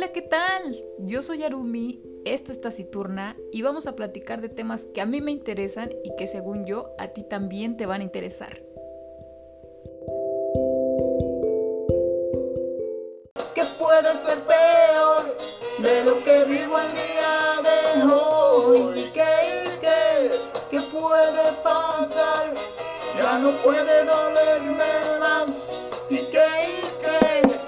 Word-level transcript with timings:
Hola, 0.00 0.14
¿qué 0.14 0.22
tal? 0.22 0.82
Yo 1.00 1.20
soy 1.20 1.42
Arumi, 1.42 2.02
esto 2.24 2.52
es 2.52 2.60
Taciturna 2.62 3.36
y 3.52 3.60
vamos 3.60 3.86
a 3.86 3.96
platicar 3.96 4.40
de 4.40 4.48
temas 4.48 4.86
que 4.94 5.02
a 5.02 5.04
mí 5.04 5.20
me 5.20 5.30
interesan 5.30 5.90
y 6.02 6.16
que 6.16 6.26
según 6.26 6.64
yo 6.64 6.94
a 6.98 7.08
ti 7.08 7.22
también 7.22 7.76
te 7.76 7.84
van 7.84 8.00
a 8.00 8.04
interesar. 8.04 8.62
¿Qué 13.54 13.62
puede 13.78 14.16
ser 14.16 14.38
peor 14.44 15.36
de 15.82 16.04
lo 16.06 16.24
que 16.24 16.44
vivo 16.44 16.78
el 16.78 16.92
día 16.94 17.60
de 17.62 18.02
hoy? 18.02 19.00
¿Y 19.00 19.10
qué, 19.12 19.66
qué, 19.82 20.30
qué 20.70 20.80
puede 20.80 21.52
pasar? 21.62 22.54
Ya 23.18 23.38
no 23.38 23.62
puede 23.62 24.06
dolerme 24.06 25.18
más. 25.20 25.70
¿Y 26.08 26.16
qué, 26.30 26.48
qué? 27.02 27.60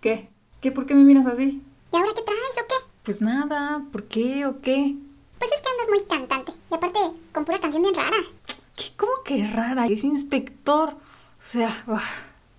¿Qué? 0.00 0.30
¿Qué? 0.60 0.72
¿Por 0.72 0.84
qué 0.84 0.92
me 0.92 1.04
miras 1.04 1.26
así? 1.26 1.62
¿Y 1.92 1.96
ahora 1.96 2.12
qué 2.14 2.22
traes 2.22 2.58
o 2.62 2.66
qué? 2.68 2.74
Pues 3.16 3.26
nada, 3.26 3.82
¿por 3.92 4.04
qué 4.04 4.44
o 4.44 4.60
qué? 4.60 4.94
Pues 5.38 5.50
es 5.50 5.60
que 5.62 5.68
andas 5.70 5.88
muy 5.88 6.04
cantante. 6.06 6.52
Y 6.70 6.74
aparte, 6.74 6.98
con 7.32 7.46
pura 7.46 7.58
canción 7.58 7.82
bien 7.82 7.94
rara. 7.94 8.18
¿Qué? 8.76 8.84
¿Cómo 8.94 9.12
que 9.24 9.46
rara? 9.46 9.86
Es 9.86 10.04
inspector. 10.04 10.90
O 10.90 10.96
sea, 11.40 11.70
uf, 11.86 12.04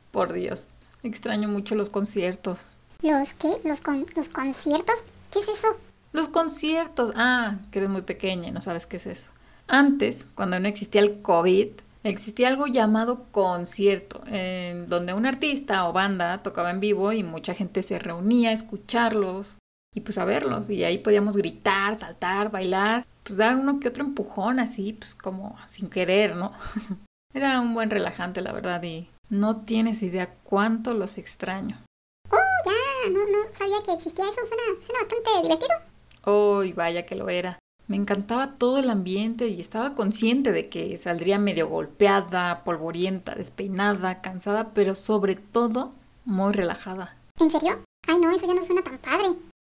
por 0.10 0.34
Dios, 0.34 0.70
extraño 1.04 1.48
mucho 1.48 1.76
los 1.76 1.92
conciertos. 1.92 2.76
¿Los 3.04 3.36
qué? 3.36 3.50
¿Los, 3.66 3.82
con, 3.82 4.08
¿Los 4.16 4.30
conciertos? 4.30 4.96
¿Qué 5.30 5.42
es 5.42 5.48
eso? 5.48 5.68
Los 6.12 6.28
conciertos. 6.28 7.12
Ah, 7.16 7.58
que 7.70 7.78
eres 7.78 7.92
muy 7.92 8.02
pequeña 8.02 8.48
y 8.48 8.52
no 8.52 8.62
sabes 8.62 8.88
qué 8.88 8.98
es 8.98 9.06
eso. 9.06 9.30
Antes, 9.68 10.26
cuando 10.34 10.60
no 10.60 10.68
existía 10.68 11.02
el 11.02 11.22
COVID, 11.22 11.68
existía 12.02 12.48
algo 12.48 12.66
llamado 12.66 13.26
concierto, 13.30 14.24
en 14.26 14.88
donde 14.88 15.14
un 15.14 15.28
artista 15.28 15.88
o 15.88 15.94
banda 15.94 16.42
tocaba 16.42 16.72
en 16.72 16.80
vivo 16.80 17.14
y 17.14 17.22
mucha 17.22 17.54
gente 17.54 17.84
se 17.84 18.00
reunía 18.00 18.50
a 18.50 18.54
escucharlos 18.54 19.60
y 19.94 20.02
pues 20.02 20.18
a 20.18 20.26
verlos. 20.26 20.70
Y 20.70 20.84
ahí 20.84 20.98
podíamos 20.98 21.38
gritar, 21.38 21.98
saltar, 21.98 22.52
bailar, 22.52 23.06
pues 23.24 23.38
dar 23.38 23.56
uno 23.56 23.80
que 23.80 23.88
otro 23.88 24.04
empujón 24.04 24.60
así, 24.60 24.94
pues 24.94 25.16
como 25.16 25.58
sin 25.68 25.90
querer, 25.90 26.36
¿no? 26.36 26.52
Era 27.34 27.62
un 27.62 27.74
buen 27.74 27.90
relajante, 27.90 28.42
la 28.42 28.52
verdad, 28.52 28.82
y 28.84 29.10
no 29.30 29.62
tienes 29.62 30.02
idea 30.04 30.34
cuánto 30.44 30.94
los 30.94 31.18
extraño. 31.18 31.84
Oh, 32.32 32.38
ya, 32.66 33.12
no, 33.12 33.20
no 33.20 33.54
sabía 33.54 33.84
que 33.84 33.94
existía 33.94 34.26
eso. 34.26 34.42
Suena, 34.46 34.82
suena 34.82 35.02
bastante 35.02 35.42
divertido. 35.44 35.76
Oh, 36.24 36.64
y 36.64 36.74
vaya 36.74 37.06
que 37.06 37.16
lo 37.16 37.30
era. 37.30 37.60
Me 37.88 37.96
encantaba 37.96 38.58
todo 38.58 38.80
el 38.80 38.90
ambiente 38.90 39.48
y 39.48 39.62
estaba 39.62 39.96
consciente 39.96 40.52
de 40.52 40.68
que 40.68 40.98
saldría 40.98 41.40
medio 41.40 41.70
golpeada, 41.70 42.64
polvorienta, 42.66 43.34
despeinada, 43.34 44.22
cansada, 44.22 44.74
pero 44.74 44.94
sobre 44.94 45.36
todo 45.36 45.94
muy 46.26 46.52
relajada. 46.52 47.16
¿En 47.40 47.50
serio? 47.50 47.82
Ay, 48.08 48.20
no, 48.20 48.30
eso 48.32 48.46
ya 48.46 48.54
no 48.54 48.66
suena 48.66 48.84
tan 48.84 48.98
padre. 48.98 49.28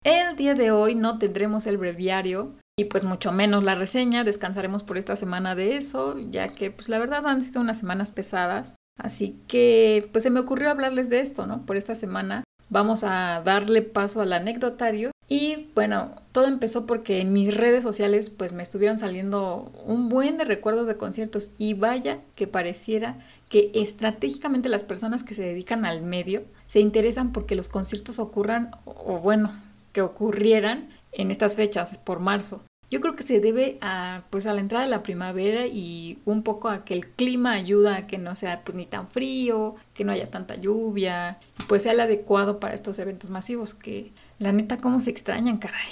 El 0.02 0.36
día 0.36 0.54
de 0.54 0.70
hoy 0.70 0.94
no 0.94 1.18
tendremos 1.18 1.66
el 1.66 1.76
breviario 1.76 2.54
y 2.78 2.86
pues 2.86 3.04
mucho 3.04 3.30
menos 3.30 3.62
la 3.62 3.74
reseña, 3.74 4.24
descansaremos 4.24 4.82
por 4.82 4.96
esta 4.96 5.16
semana 5.16 5.54
de 5.54 5.76
eso, 5.76 6.16
ya 6.30 6.54
que 6.54 6.70
pues 6.70 6.88
la 6.88 6.98
verdad 6.98 7.26
han 7.26 7.42
sido 7.42 7.60
unas 7.60 7.78
semanas 7.78 8.10
pesadas, 8.10 8.76
así 8.96 9.38
que 9.46 10.08
pues 10.12 10.22
se 10.22 10.30
me 10.30 10.40
ocurrió 10.40 10.70
hablarles 10.70 11.10
de 11.10 11.20
esto, 11.20 11.46
¿no? 11.46 11.66
Por 11.66 11.76
esta 11.76 11.94
semana 11.94 12.42
vamos 12.70 13.04
a 13.04 13.42
darle 13.44 13.82
paso 13.82 14.22
al 14.22 14.32
anecdotario 14.32 15.10
y 15.28 15.68
bueno, 15.74 16.10
todo 16.32 16.46
empezó 16.46 16.86
porque 16.86 17.20
en 17.20 17.32
mis 17.32 17.54
redes 17.54 17.84
sociales 17.84 18.30
pues 18.30 18.52
me 18.52 18.62
estuvieron 18.62 18.98
saliendo 18.98 19.70
un 19.84 20.08
buen 20.08 20.38
de 20.38 20.44
recuerdos 20.44 20.86
de 20.88 20.96
conciertos 20.96 21.52
y 21.58 21.74
vaya 21.74 22.18
que 22.34 22.46
pareciera 22.46 23.18
que 23.48 23.70
estratégicamente 23.74 24.68
las 24.68 24.82
personas 24.82 25.22
que 25.22 25.34
se 25.34 25.42
dedican 25.42 25.84
al 25.84 26.02
medio 26.02 26.42
se 26.66 26.80
interesan 26.80 27.32
porque 27.32 27.54
los 27.54 27.68
conciertos 27.68 28.18
ocurran 28.18 28.70
o 28.84 29.18
bueno, 29.18 29.52
que 29.92 30.02
ocurrieran 30.02 30.88
en 31.12 31.30
estas 31.30 31.56
fechas, 31.56 31.98
por 31.98 32.20
marzo. 32.20 32.62
Yo 32.90 33.00
creo 33.00 33.14
que 33.14 33.22
se 33.22 33.38
debe 33.38 33.78
a, 33.80 34.24
pues, 34.30 34.46
a 34.46 34.52
la 34.52 34.60
entrada 34.60 34.84
de 34.84 34.90
la 34.90 35.04
primavera 35.04 35.66
y 35.66 36.18
un 36.24 36.42
poco 36.42 36.68
a 36.68 36.84
que 36.84 36.94
el 36.94 37.06
clima 37.06 37.52
ayuda 37.52 37.96
a 37.96 38.06
que 38.08 38.18
no 38.18 38.34
sea 38.34 38.62
pues, 38.64 38.74
ni 38.74 38.84
tan 38.84 39.08
frío, 39.08 39.76
que 39.94 40.04
no 40.04 40.10
haya 40.10 40.26
tanta 40.26 40.56
lluvia, 40.56 41.38
pues 41.68 41.84
sea 41.84 41.92
el 41.92 42.00
adecuado 42.00 42.58
para 42.58 42.74
estos 42.74 42.98
eventos 42.98 43.30
masivos 43.30 43.74
que 43.74 44.12
la 44.40 44.50
neta 44.50 44.78
cómo 44.78 45.00
se 45.00 45.10
extrañan, 45.10 45.58
caray. 45.58 45.88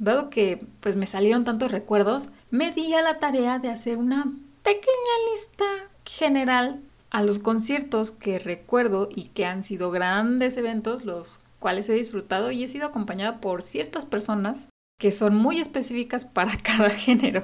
Dado 0.00 0.28
que 0.28 0.64
pues 0.80 0.96
me 0.96 1.06
salieron 1.06 1.44
tantos 1.44 1.70
recuerdos, 1.70 2.30
me 2.50 2.72
di 2.72 2.94
a 2.94 3.02
la 3.02 3.20
tarea 3.20 3.58
de 3.58 3.68
hacer 3.68 3.98
una 3.98 4.24
pequeña 4.62 5.30
lista 5.30 5.64
general 6.04 6.80
a 7.10 7.22
los 7.22 7.38
conciertos 7.38 8.10
que 8.10 8.38
recuerdo 8.38 9.08
y 9.14 9.28
que 9.28 9.44
han 9.44 9.62
sido 9.62 9.90
grandes 9.90 10.56
eventos, 10.56 11.04
los 11.04 11.40
cuales 11.60 11.88
he 11.88 11.92
disfrutado 11.92 12.50
y 12.50 12.64
he 12.64 12.68
sido 12.68 12.86
acompañada 12.86 13.40
por 13.40 13.62
ciertas 13.62 14.04
personas 14.04 14.69
que 15.00 15.10
son 15.12 15.34
muy 15.34 15.58
específicas 15.58 16.24
para 16.24 16.52
cada 16.62 16.90
género. 16.90 17.42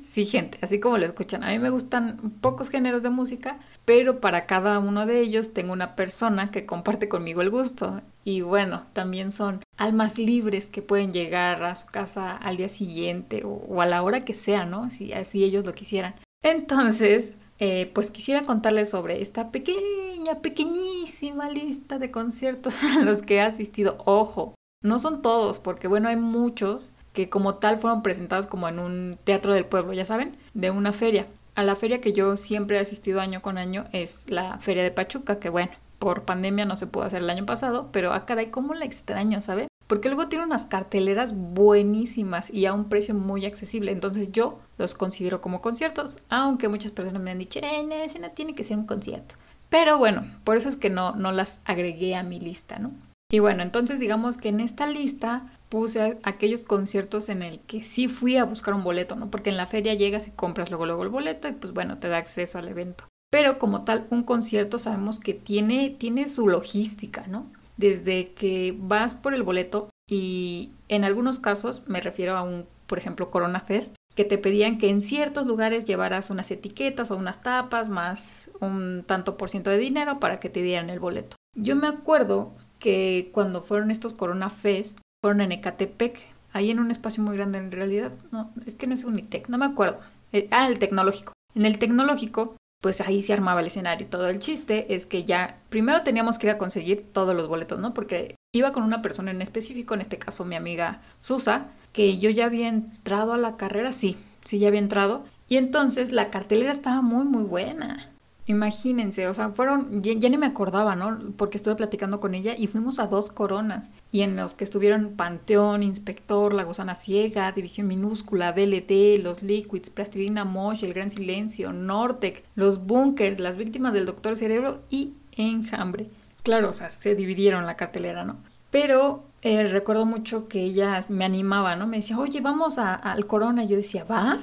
Sí, 0.00 0.24
gente, 0.24 0.58
así 0.62 0.80
como 0.80 0.96
lo 0.96 1.04
escuchan, 1.04 1.44
a 1.44 1.50
mí 1.50 1.58
me 1.58 1.70
gustan 1.70 2.32
pocos 2.40 2.70
géneros 2.70 3.02
de 3.02 3.10
música, 3.10 3.58
pero 3.84 4.20
para 4.20 4.46
cada 4.46 4.78
uno 4.78 5.06
de 5.06 5.20
ellos 5.20 5.52
tengo 5.52 5.72
una 5.72 5.94
persona 5.94 6.50
que 6.50 6.66
comparte 6.66 7.08
conmigo 7.08 7.42
el 7.42 7.50
gusto. 7.50 8.00
Y 8.24 8.40
bueno, 8.40 8.86
también 8.92 9.30
son 9.30 9.62
almas 9.76 10.18
libres 10.18 10.68
que 10.68 10.82
pueden 10.82 11.12
llegar 11.12 11.62
a 11.64 11.74
su 11.74 11.86
casa 11.86 12.36
al 12.36 12.56
día 12.56 12.68
siguiente 12.68 13.42
o, 13.44 13.82
a 13.82 13.86
la 13.86 14.02
hora 14.02 14.24
que 14.24 14.34
sea, 14.34 14.64
¿no? 14.64 14.88
Si 14.90 15.12
así 15.12 15.44
ellos 15.44 15.66
lo 15.66 15.74
quisieran. 15.74 16.14
Entonces, 16.42 17.32
eh, 17.58 17.90
pues 17.92 18.10
quisiera 18.10 18.46
contarles 18.46 18.90
sobre 18.90 19.20
esta 19.20 19.50
pequeña, 19.50 20.38
pequeñísima 20.40 21.50
lista 21.50 21.98
de 21.98 22.10
conciertos 22.10 22.82
a 22.96 23.02
los 23.02 23.22
que 23.22 23.36
he 23.36 23.40
asistido. 23.42 23.98
Ojo, 24.06 24.54
no 24.82 24.98
son 24.98 25.22
todos, 25.22 25.58
porque 25.58 25.88
bueno, 25.88 26.08
hay 26.08 26.16
muchos 26.16 26.94
que 27.12 27.28
como 27.28 27.56
tal 27.56 27.78
fueron 27.78 28.02
presentados 28.02 28.46
como 28.46 28.68
en 28.68 28.78
un 28.78 29.18
teatro 29.24 29.52
del 29.52 29.66
pueblo, 29.66 29.92
ya 29.92 30.04
saben, 30.04 30.36
de 30.54 30.70
una 30.70 30.92
feria. 30.92 31.26
A 31.54 31.62
la 31.62 31.76
feria 31.76 32.00
que 32.00 32.12
yo 32.12 32.36
siempre 32.36 32.76
he 32.76 32.80
asistido 32.80 33.20
año 33.20 33.42
con 33.42 33.58
año 33.58 33.84
es 33.92 34.30
la 34.30 34.58
Feria 34.58 34.82
de 34.82 34.92
Pachuca, 34.92 35.36
que 35.36 35.50
bueno, 35.50 35.72
por 35.98 36.22
pandemia 36.22 36.64
no 36.64 36.76
se 36.76 36.86
pudo 36.86 37.04
hacer 37.04 37.22
el 37.22 37.30
año 37.30 37.44
pasado, 37.44 37.90
pero 37.92 38.12
a 38.12 38.24
caray, 38.24 38.50
cómo 38.50 38.72
la 38.74 38.84
extraño, 38.84 39.40
¿sabes? 39.40 39.66
Porque 39.86 40.08
luego 40.08 40.28
tiene 40.28 40.44
unas 40.44 40.66
carteleras 40.66 41.34
buenísimas 41.36 42.50
y 42.50 42.66
a 42.66 42.72
un 42.72 42.88
precio 42.88 43.14
muy 43.14 43.44
accesible. 43.44 43.90
Entonces 43.90 44.30
yo 44.30 44.60
los 44.78 44.94
considero 44.94 45.40
como 45.40 45.60
conciertos, 45.60 46.18
aunque 46.28 46.68
muchas 46.68 46.92
personas 46.92 47.20
me 47.20 47.32
han 47.32 47.40
dicho, 47.40 47.58
eh, 47.60 47.82
no, 47.82 47.96
ese 47.96 48.20
no 48.20 48.30
tiene 48.30 48.54
que 48.54 48.64
ser 48.64 48.78
un 48.78 48.86
concierto. 48.86 49.34
Pero 49.68 49.98
bueno, 49.98 50.24
por 50.44 50.56
eso 50.56 50.68
es 50.68 50.76
que 50.76 50.90
no, 50.90 51.16
no 51.16 51.32
las 51.32 51.60
agregué 51.64 52.14
a 52.14 52.22
mi 52.22 52.38
lista, 52.38 52.78
¿no? 52.78 52.92
Y 53.30 53.38
bueno, 53.38 53.62
entonces 53.62 54.00
digamos 54.00 54.36
que 54.36 54.48
en 54.48 54.60
esta 54.60 54.86
lista 54.86 55.52
puse 55.68 56.18
aquellos 56.24 56.64
conciertos 56.64 57.28
en 57.28 57.42
el 57.42 57.60
que 57.60 57.80
sí 57.80 58.08
fui 58.08 58.36
a 58.36 58.44
buscar 58.44 58.74
un 58.74 58.82
boleto, 58.82 59.14
¿no? 59.14 59.30
Porque 59.30 59.50
en 59.50 59.56
la 59.56 59.68
feria 59.68 59.94
llegas 59.94 60.26
y 60.26 60.32
compras 60.32 60.70
luego 60.70 60.84
luego 60.84 61.04
el 61.04 61.10
boleto 61.10 61.48
y 61.48 61.52
pues 61.52 61.72
bueno, 61.72 61.98
te 61.98 62.08
da 62.08 62.18
acceso 62.18 62.58
al 62.58 62.68
evento. 62.68 63.04
Pero 63.30 63.60
como 63.60 63.84
tal, 63.84 64.08
un 64.10 64.24
concierto 64.24 64.80
sabemos 64.80 65.20
que 65.20 65.34
tiene, 65.34 65.90
tiene 65.90 66.26
su 66.26 66.48
logística, 66.48 67.28
¿no? 67.28 67.46
Desde 67.76 68.32
que 68.32 68.74
vas 68.76 69.14
por 69.14 69.32
el 69.32 69.44
boleto 69.44 69.88
y 70.10 70.72
en 70.88 71.04
algunos 71.04 71.38
casos, 71.38 71.84
me 71.86 72.00
refiero 72.00 72.36
a 72.36 72.42
un, 72.42 72.66
por 72.88 72.98
ejemplo, 72.98 73.30
Corona 73.30 73.60
Fest, 73.60 73.94
que 74.16 74.24
te 74.24 74.38
pedían 74.38 74.76
que 74.76 74.90
en 74.90 75.02
ciertos 75.02 75.46
lugares 75.46 75.84
llevaras 75.84 76.30
unas 76.30 76.50
etiquetas 76.50 77.12
o 77.12 77.16
unas 77.16 77.42
tapas 77.42 77.88
más 77.88 78.50
un 78.60 79.04
tanto 79.06 79.36
por 79.36 79.48
ciento 79.48 79.70
de 79.70 79.78
dinero 79.78 80.18
para 80.18 80.40
que 80.40 80.50
te 80.50 80.62
dieran 80.62 80.90
el 80.90 80.98
boleto. 80.98 81.36
Yo 81.56 81.76
me 81.76 81.86
acuerdo 81.86 82.52
que 82.80 83.30
cuando 83.32 83.62
fueron 83.62 83.92
estos 83.92 84.14
Corona 84.14 84.50
Fest, 84.50 84.98
fueron 85.22 85.40
en 85.42 85.52
Ecatepec, 85.52 86.18
ahí 86.52 86.72
en 86.72 86.80
un 86.80 86.90
espacio 86.90 87.22
muy 87.22 87.36
grande 87.36 87.58
en 87.58 87.70
realidad, 87.70 88.12
no, 88.32 88.52
es 88.66 88.74
que 88.74 88.88
no 88.88 88.94
es 88.94 89.04
Unitec, 89.04 89.48
no 89.48 89.58
me 89.58 89.66
acuerdo. 89.66 90.00
Eh, 90.32 90.48
ah, 90.50 90.66
el 90.66 90.80
tecnológico. 90.80 91.32
En 91.54 91.66
el 91.66 91.78
tecnológico 91.78 92.56
pues 92.80 93.00
ahí 93.02 93.22
se 93.22 93.32
armaba 93.32 93.60
el 93.60 93.66
escenario. 93.66 94.06
Todo 94.06 94.28
el 94.28 94.38
chiste 94.38 94.94
es 94.94 95.06
que 95.06 95.24
ya 95.24 95.58
primero 95.68 96.02
teníamos 96.02 96.38
que 96.38 96.46
ir 96.46 96.52
a 96.52 96.58
conseguir 96.58 97.02
todos 97.12 97.36
los 97.36 97.46
boletos, 97.46 97.78
¿no? 97.78 97.92
Porque 97.92 98.36
iba 98.52 98.72
con 98.72 98.82
una 98.82 99.02
persona 99.02 99.30
en 99.30 99.42
específico, 99.42 99.94
en 99.94 100.00
este 100.00 100.18
caso 100.18 100.44
mi 100.44 100.56
amiga 100.56 101.02
Susa, 101.18 101.66
que 101.92 102.18
yo 102.18 102.30
ya 102.30 102.46
había 102.46 102.68
entrado 102.68 103.34
a 103.34 103.38
la 103.38 103.56
carrera, 103.56 103.92
sí, 103.92 104.16
sí, 104.42 104.58
ya 104.58 104.68
había 104.68 104.80
entrado. 104.80 105.24
Y 105.46 105.56
entonces 105.56 106.10
la 106.10 106.30
cartelera 106.30 106.72
estaba 106.72 107.02
muy, 107.02 107.24
muy 107.24 107.44
buena. 107.44 108.08
Imagínense, 108.50 109.28
o 109.28 109.32
sea, 109.34 109.50
fueron, 109.50 110.02
ya, 110.02 110.28
ni 110.28 110.36
me 110.36 110.46
acordaba, 110.46 110.96
¿no? 110.96 111.20
Porque 111.36 111.56
estuve 111.56 111.76
platicando 111.76 112.18
con 112.18 112.34
ella 112.34 112.56
y 112.58 112.66
fuimos 112.66 112.98
a 112.98 113.06
dos 113.06 113.30
coronas, 113.30 113.92
y 114.10 114.22
en 114.22 114.34
los 114.34 114.54
que 114.54 114.64
estuvieron 114.64 115.14
Panteón, 115.16 115.84
Inspector, 115.84 116.52
La 116.52 116.64
Gusana 116.64 116.96
Ciega, 116.96 117.52
División 117.52 117.86
Minúscula, 117.86 118.52
DLT, 118.52 119.22
Los 119.22 119.44
Liquids, 119.44 119.90
Plastilina 119.90 120.44
Mosh, 120.44 120.82
El 120.82 120.94
Gran 120.94 121.12
Silencio, 121.12 121.72
Nortec, 121.72 122.44
Los 122.56 122.84
Bunkers, 122.86 123.38
Las 123.38 123.56
Víctimas 123.56 123.92
del 123.92 124.04
Doctor 124.04 124.34
Cerebro 124.34 124.80
y 124.90 125.14
Enjambre. 125.36 126.08
Claro, 126.42 126.70
o 126.70 126.72
sea, 126.72 126.90
se 126.90 127.14
dividieron 127.14 127.66
la 127.66 127.76
cartelera, 127.76 128.24
¿no? 128.24 128.38
Pero 128.72 129.22
eh, 129.42 129.68
recuerdo 129.68 130.06
mucho 130.06 130.48
que 130.48 130.62
ella 130.64 130.98
me 131.08 131.24
animaba, 131.24 131.76
¿no? 131.76 131.86
Me 131.86 131.98
decía, 131.98 132.18
oye, 132.18 132.40
vamos 132.40 132.78
al 132.78 133.26
Corona. 133.26 133.62
Y 133.62 133.68
yo 133.68 133.76
decía, 133.76 134.02
va, 134.02 134.38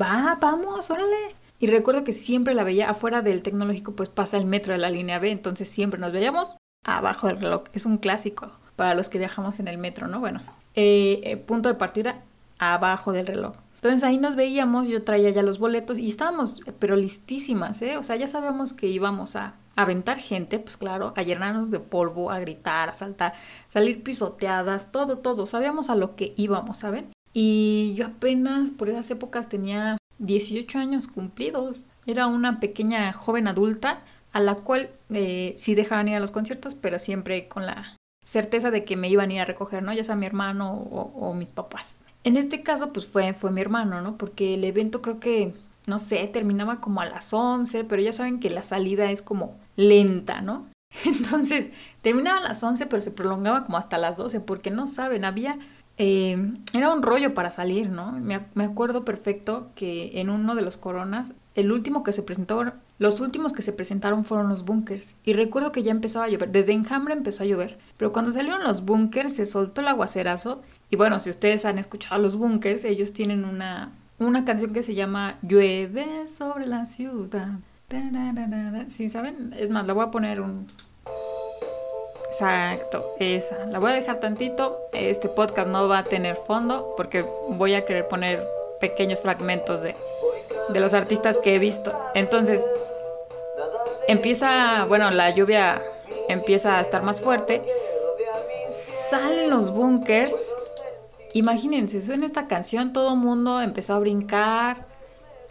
va, 0.00 0.38
vamos, 0.40 0.90
órale. 0.90 1.34
Y 1.58 1.66
recuerdo 1.66 2.04
que 2.04 2.12
siempre 2.12 2.54
la 2.54 2.64
veía 2.64 2.90
afuera 2.90 3.22
del 3.22 3.42
tecnológico, 3.42 3.92
pues 3.92 4.08
pasa 4.08 4.36
el 4.36 4.44
metro 4.44 4.72
de 4.72 4.78
la 4.78 4.90
línea 4.90 5.18
B, 5.18 5.30
entonces 5.30 5.68
siempre 5.68 5.98
nos 5.98 6.12
veíamos 6.12 6.56
abajo 6.84 7.26
del 7.26 7.40
reloj. 7.40 7.64
Es 7.72 7.84
un 7.84 7.98
clásico 7.98 8.52
para 8.76 8.94
los 8.94 9.08
que 9.08 9.18
viajamos 9.18 9.58
en 9.58 9.68
el 9.68 9.78
metro, 9.78 10.06
¿no? 10.06 10.20
Bueno, 10.20 10.40
eh, 10.74 11.20
eh, 11.24 11.36
punto 11.36 11.68
de 11.68 11.74
partida 11.74 12.22
abajo 12.58 13.12
del 13.12 13.26
reloj. 13.26 13.56
Entonces 13.76 14.02
ahí 14.02 14.18
nos 14.18 14.34
veíamos, 14.36 14.88
yo 14.88 15.04
traía 15.04 15.30
ya 15.30 15.42
los 15.42 15.58
boletos 15.58 15.98
y 15.98 16.08
estábamos, 16.08 16.60
pero 16.78 16.96
listísimas, 16.96 17.80
¿eh? 17.82 17.96
O 17.96 18.02
sea, 18.02 18.16
ya 18.16 18.26
sabíamos 18.26 18.72
que 18.72 18.86
íbamos 18.86 19.36
a 19.36 19.54
aventar 19.76 20.18
gente, 20.18 20.58
pues 20.58 20.76
claro, 20.76 21.12
a 21.16 21.22
llenarnos 21.22 21.70
de 21.70 21.78
polvo, 21.78 22.32
a 22.32 22.40
gritar, 22.40 22.88
a 22.88 22.94
saltar, 22.94 23.34
salir 23.68 24.02
pisoteadas, 24.02 24.90
todo, 24.90 25.18
todo. 25.18 25.46
Sabíamos 25.46 25.90
a 25.90 25.94
lo 25.94 26.16
que 26.16 26.34
íbamos, 26.36 26.78
¿saben? 26.78 27.12
Y 27.32 27.94
yo 27.96 28.06
apenas 28.06 28.70
por 28.72 28.88
esas 28.88 29.08
épocas 29.12 29.48
tenía 29.48 29.96
18 30.18 30.78
años 30.78 31.08
cumplidos. 31.08 31.86
Era 32.06 32.26
una 32.26 32.60
pequeña 32.60 33.12
joven 33.12 33.48
adulta 33.48 34.02
a 34.32 34.40
la 34.40 34.56
cual 34.56 34.90
eh, 35.10 35.54
sí 35.56 35.74
dejaban 35.74 36.08
ir 36.08 36.16
a 36.16 36.20
los 36.20 36.30
conciertos, 36.30 36.74
pero 36.74 36.98
siempre 36.98 37.48
con 37.48 37.66
la 37.66 37.96
certeza 38.24 38.70
de 38.70 38.84
que 38.84 38.96
me 38.96 39.08
iban 39.08 39.30
a 39.30 39.34
ir 39.34 39.40
a 39.40 39.46
recoger, 39.46 39.82
¿no? 39.82 39.92
Ya 39.92 40.04
sea 40.04 40.16
mi 40.16 40.26
hermano 40.26 40.72
o, 40.72 41.32
mis 41.34 41.50
papás. 41.50 41.98
En 42.24 42.36
este 42.36 42.62
caso, 42.62 42.92
pues 42.92 43.06
fue, 43.06 43.32
fue 43.32 43.50
mi 43.50 43.60
hermano, 43.60 44.02
¿no? 44.02 44.18
Porque 44.18 44.54
el 44.54 44.64
evento 44.64 45.00
creo 45.00 45.18
que, 45.18 45.54
no 45.86 45.98
sé, 45.98 46.26
terminaba 46.26 46.80
como 46.80 47.00
a 47.00 47.06
las 47.06 47.32
11, 47.32 47.84
pero 47.84 48.02
ya 48.02 48.12
saben 48.12 48.38
que 48.38 48.50
la 48.50 48.62
salida 48.62 49.10
es 49.10 49.22
como 49.22 49.56
lenta, 49.76 50.42
¿no? 50.42 50.66
Entonces, 51.06 51.72
terminaba 52.02 52.38
a 52.38 52.48
las 52.48 52.62
11, 52.62 52.86
pero 52.86 53.00
se 53.00 53.12
prolongaba 53.12 53.64
como 53.64 53.78
hasta 53.78 53.96
las 53.96 54.16
12, 54.18 54.40
porque 54.40 54.70
no 54.70 54.86
saben, 54.86 55.24
había 55.24 55.58
eh, 56.00 56.52
era 56.72 56.92
un 56.92 57.02
rollo 57.02 57.34
para 57.34 57.50
salir, 57.50 57.90
¿no? 57.90 58.12
Me, 58.12 58.64
acuerdo 58.64 59.04
perfecto 59.04 59.70
que 59.74 60.20
en 60.20 60.30
uno 60.30 60.54
de 60.54 60.62
los 60.62 60.76
coronas, 60.76 61.32
el 61.56 61.72
último 61.72 62.04
que 62.04 62.12
se 62.12 62.22
presentó, 62.22 62.72
los 63.00 63.20
últimos 63.20 63.52
que 63.52 63.62
se 63.62 63.72
presentaron 63.72 64.24
fueron 64.24 64.48
los 64.48 64.64
bunkers. 64.64 65.16
Y 65.24 65.32
recuerdo 65.32 65.72
que 65.72 65.82
ya 65.82 65.90
empezaba 65.90 66.26
a 66.26 66.28
llover, 66.28 66.52
desde 66.52 66.72
Enjambre 66.72 67.14
empezó 67.14 67.42
a 67.42 67.46
llover. 67.46 67.78
Pero 67.96 68.12
cuando 68.12 68.30
salieron 68.30 68.62
los 68.62 68.84
bunkers 68.84 69.34
se 69.34 69.44
soltó 69.44 69.80
el 69.80 69.88
aguacerazo. 69.88 70.62
Y 70.88 70.94
bueno, 70.94 71.18
si 71.18 71.30
ustedes 71.30 71.64
han 71.64 71.78
escuchado 71.78 72.22
los 72.22 72.36
bunkers, 72.36 72.84
ellos 72.84 73.12
tienen 73.12 73.44
una, 73.44 73.92
una 74.20 74.44
canción 74.44 74.72
que 74.72 74.84
se 74.84 74.94
llama 74.94 75.38
Llueve 75.42 76.28
sobre 76.28 76.68
la 76.68 76.86
ciudad. 76.86 77.58
¿Sí 78.86 79.08
saben? 79.08 79.52
Es 79.56 79.68
más, 79.68 79.84
la 79.86 79.94
voy 79.94 80.04
a 80.04 80.10
poner 80.12 80.40
un, 80.40 80.66
Exacto, 82.28 83.14
esa. 83.18 83.64
La 83.66 83.78
voy 83.78 83.92
a 83.92 83.94
dejar 83.94 84.20
tantito. 84.20 84.88
Este 84.92 85.28
podcast 85.28 85.68
no 85.68 85.88
va 85.88 85.98
a 85.98 86.04
tener 86.04 86.36
fondo 86.36 86.94
porque 86.96 87.24
voy 87.48 87.74
a 87.74 87.84
querer 87.84 88.06
poner 88.06 88.46
pequeños 88.80 89.22
fragmentos 89.22 89.80
de, 89.80 89.94
de 90.68 90.80
los 90.80 90.92
artistas 90.94 91.38
que 91.38 91.54
he 91.54 91.58
visto. 91.58 91.98
Entonces, 92.14 92.68
empieza, 94.08 94.84
bueno, 94.86 95.10
la 95.10 95.30
lluvia 95.30 95.82
empieza 96.28 96.78
a 96.78 96.80
estar 96.82 97.02
más 97.02 97.20
fuerte. 97.20 97.62
Salen 98.68 99.48
los 99.48 99.72
bunkers. 99.72 100.54
Imagínense, 101.32 102.02
suena 102.02 102.26
esta 102.26 102.46
canción, 102.46 102.92
todo 102.92 103.14
el 103.14 103.20
mundo 103.20 103.60
empezó 103.60 103.94
a 103.94 103.98
brincar, 103.98 104.87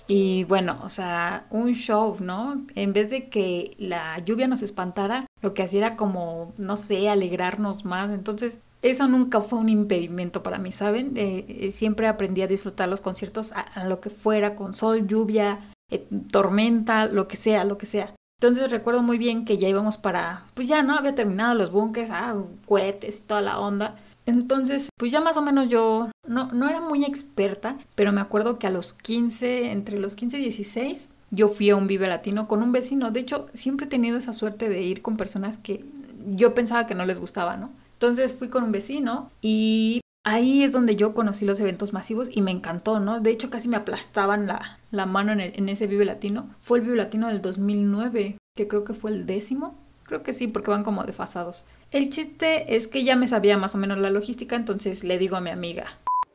y 0.07 0.45
bueno, 0.45 0.79
o 0.83 0.89
sea, 0.89 1.47
un 1.49 1.73
show, 1.73 2.17
¿no? 2.19 2.65
En 2.75 2.93
vez 2.93 3.09
de 3.09 3.29
que 3.29 3.75
la 3.77 4.19
lluvia 4.19 4.47
nos 4.47 4.61
espantara, 4.61 5.25
lo 5.41 5.53
que 5.53 5.63
hacía 5.63 5.79
era 5.79 5.95
como, 5.97 6.53
no 6.57 6.77
sé, 6.77 7.09
alegrarnos 7.09 7.83
más. 7.83 8.09
Entonces, 8.11 8.61
eso 8.81 9.07
nunca 9.07 9.41
fue 9.41 9.59
un 9.59 9.69
impedimento 9.69 10.43
para 10.43 10.59
mí, 10.59 10.71
¿saben? 10.71 11.17
Eh, 11.17 11.45
eh, 11.47 11.71
siempre 11.71 12.07
aprendí 12.07 12.41
a 12.41 12.47
disfrutar 12.47 12.87
los 12.87 13.01
conciertos 13.01 13.51
a, 13.51 13.85
lo 13.85 13.99
que 13.99 14.09
fuera, 14.09 14.55
con 14.55 14.73
sol, 14.73 15.07
lluvia, 15.07 15.73
eh, 15.91 16.07
tormenta, 16.31 17.07
lo 17.07 17.27
que 17.27 17.35
sea, 17.35 17.65
lo 17.65 17.77
que 17.77 17.85
sea. 17.85 18.15
Entonces 18.39 18.69
recuerdo 18.71 19.01
muy 19.01 19.17
bien 19.17 19.45
que 19.45 19.57
ya 19.57 19.67
íbamos 19.67 19.97
para, 19.97 20.45
pues 20.53 20.67
ya 20.67 20.83
no, 20.83 20.95
había 20.95 21.15
terminado 21.15 21.55
los 21.55 21.71
bunkers, 21.71 22.11
ah, 22.11 22.35
cohetes, 22.65 23.25
toda 23.25 23.41
la 23.41 23.59
onda. 23.59 23.95
Entonces, 24.27 24.89
pues 24.97 25.11
ya 25.11 25.21
más 25.21 25.37
o 25.37 25.41
menos 25.41 25.69
yo 25.69 26.11
no, 26.27 26.51
no 26.51 26.69
era 26.69 26.81
muy 26.81 27.05
experta, 27.05 27.77
pero 27.95 28.11
me 28.11 28.21
acuerdo 28.21 28.59
que 28.59 28.67
a 28.67 28.71
los 28.71 28.93
15, 28.93 29.71
entre 29.71 29.97
los 29.97 30.15
15 30.15 30.37
y 30.37 30.43
16, 30.43 31.09
yo 31.31 31.47
fui 31.47 31.69
a 31.69 31.77
un 31.77 31.87
Vive 31.87 32.09
Latino 32.09 32.47
con 32.47 32.61
un 32.61 32.73
vecino. 32.73 33.09
De 33.11 33.21
hecho, 33.21 33.47
siempre 33.53 33.85
he 33.85 33.89
tenido 33.89 34.17
esa 34.17 34.33
suerte 34.33 34.67
de 34.67 34.81
ir 34.81 35.01
con 35.01 35.15
personas 35.15 35.57
que 35.57 35.85
yo 36.29 36.53
pensaba 36.53 36.87
que 36.87 36.95
no 36.95 37.05
les 37.05 37.21
gustaba, 37.21 37.55
¿no? 37.55 37.71
Entonces 37.93 38.33
fui 38.33 38.49
con 38.49 38.63
un 38.63 38.73
vecino 38.73 39.31
y 39.41 40.01
ahí 40.25 40.61
es 40.61 40.73
donde 40.73 40.97
yo 40.97 41.13
conocí 41.13 41.45
los 41.45 41.61
eventos 41.61 41.93
masivos 41.93 42.29
y 42.29 42.41
me 42.41 42.51
encantó, 42.51 42.99
¿no? 42.99 43.21
De 43.21 43.31
hecho, 43.31 43.49
casi 43.49 43.69
me 43.69 43.77
aplastaban 43.77 44.45
la, 44.45 44.79
la 44.91 45.05
mano 45.05 45.31
en, 45.31 45.39
en 45.39 45.69
ese 45.69 45.87
Vive 45.87 46.03
Latino. 46.03 46.49
Fue 46.61 46.79
el 46.79 46.83
Vive 46.83 46.97
Latino 46.97 47.27
del 47.27 47.41
2009, 47.41 48.37
que 48.57 48.67
creo 48.67 48.83
que 48.83 48.93
fue 48.93 49.11
el 49.11 49.25
décimo. 49.25 49.75
Creo 50.03 50.21
que 50.21 50.33
sí, 50.33 50.47
porque 50.47 50.71
van 50.71 50.83
como 50.83 51.05
desfasados. 51.05 51.63
El 51.91 52.09
chiste 52.09 52.75
es 52.75 52.87
que 52.87 53.03
ya 53.05 53.15
me 53.15 53.27
sabía 53.27 53.57
más 53.57 53.73
o 53.75 53.77
menos 53.77 53.97
la 53.97 54.09
logística, 54.09 54.55
entonces 54.55 55.05
le 55.05 55.17
digo 55.17 55.37
a 55.37 55.41
mi 55.41 55.51
amiga. 55.51 55.85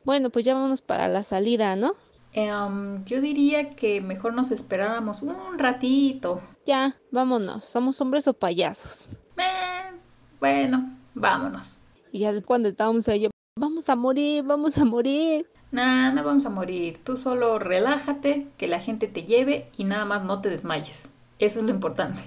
Bueno, 0.03 0.31
pues 0.31 0.45
ya 0.45 0.55
vámonos 0.55 0.81
para 0.81 1.07
la 1.07 1.23
salida, 1.23 1.75
¿no? 1.75 1.93
Em, 2.33 3.03
yo 3.05 3.21
diría 3.21 3.75
que 3.75 4.01
mejor 4.01 4.33
nos 4.33 4.49
esperáramos 4.49 5.21
un 5.21 5.59
ratito. 5.59 6.41
Ya, 6.65 6.95
vámonos. 7.11 7.63
¿Somos 7.65 8.01
hombres 8.01 8.27
o 8.27 8.33
payasos? 8.33 9.17
Eh, 9.37 9.95
bueno, 10.39 10.97
vámonos. 11.13 11.77
Y 12.11 12.19
ya 12.19 12.41
cuando 12.41 12.67
estábamos 12.69 13.07
ahí, 13.07 13.29
vamos 13.55 13.87
a 13.89 13.95
morir, 13.95 14.43
vamos 14.43 14.77
a 14.79 14.85
morir. 14.85 15.47
Nah, 15.71 16.11
no 16.11 16.23
vamos 16.23 16.47
a 16.47 16.49
morir. 16.49 16.97
Tú 17.03 17.15
solo 17.15 17.59
relájate, 17.59 18.47
que 18.57 18.67
la 18.67 18.79
gente 18.79 19.07
te 19.07 19.23
lleve 19.23 19.69
y 19.77 19.83
nada 19.83 20.05
más 20.05 20.23
no 20.23 20.41
te 20.41 20.49
desmayes. 20.49 21.11
Eso 21.37 21.59
es 21.59 21.65
lo 21.65 21.71
importante. 21.71 22.21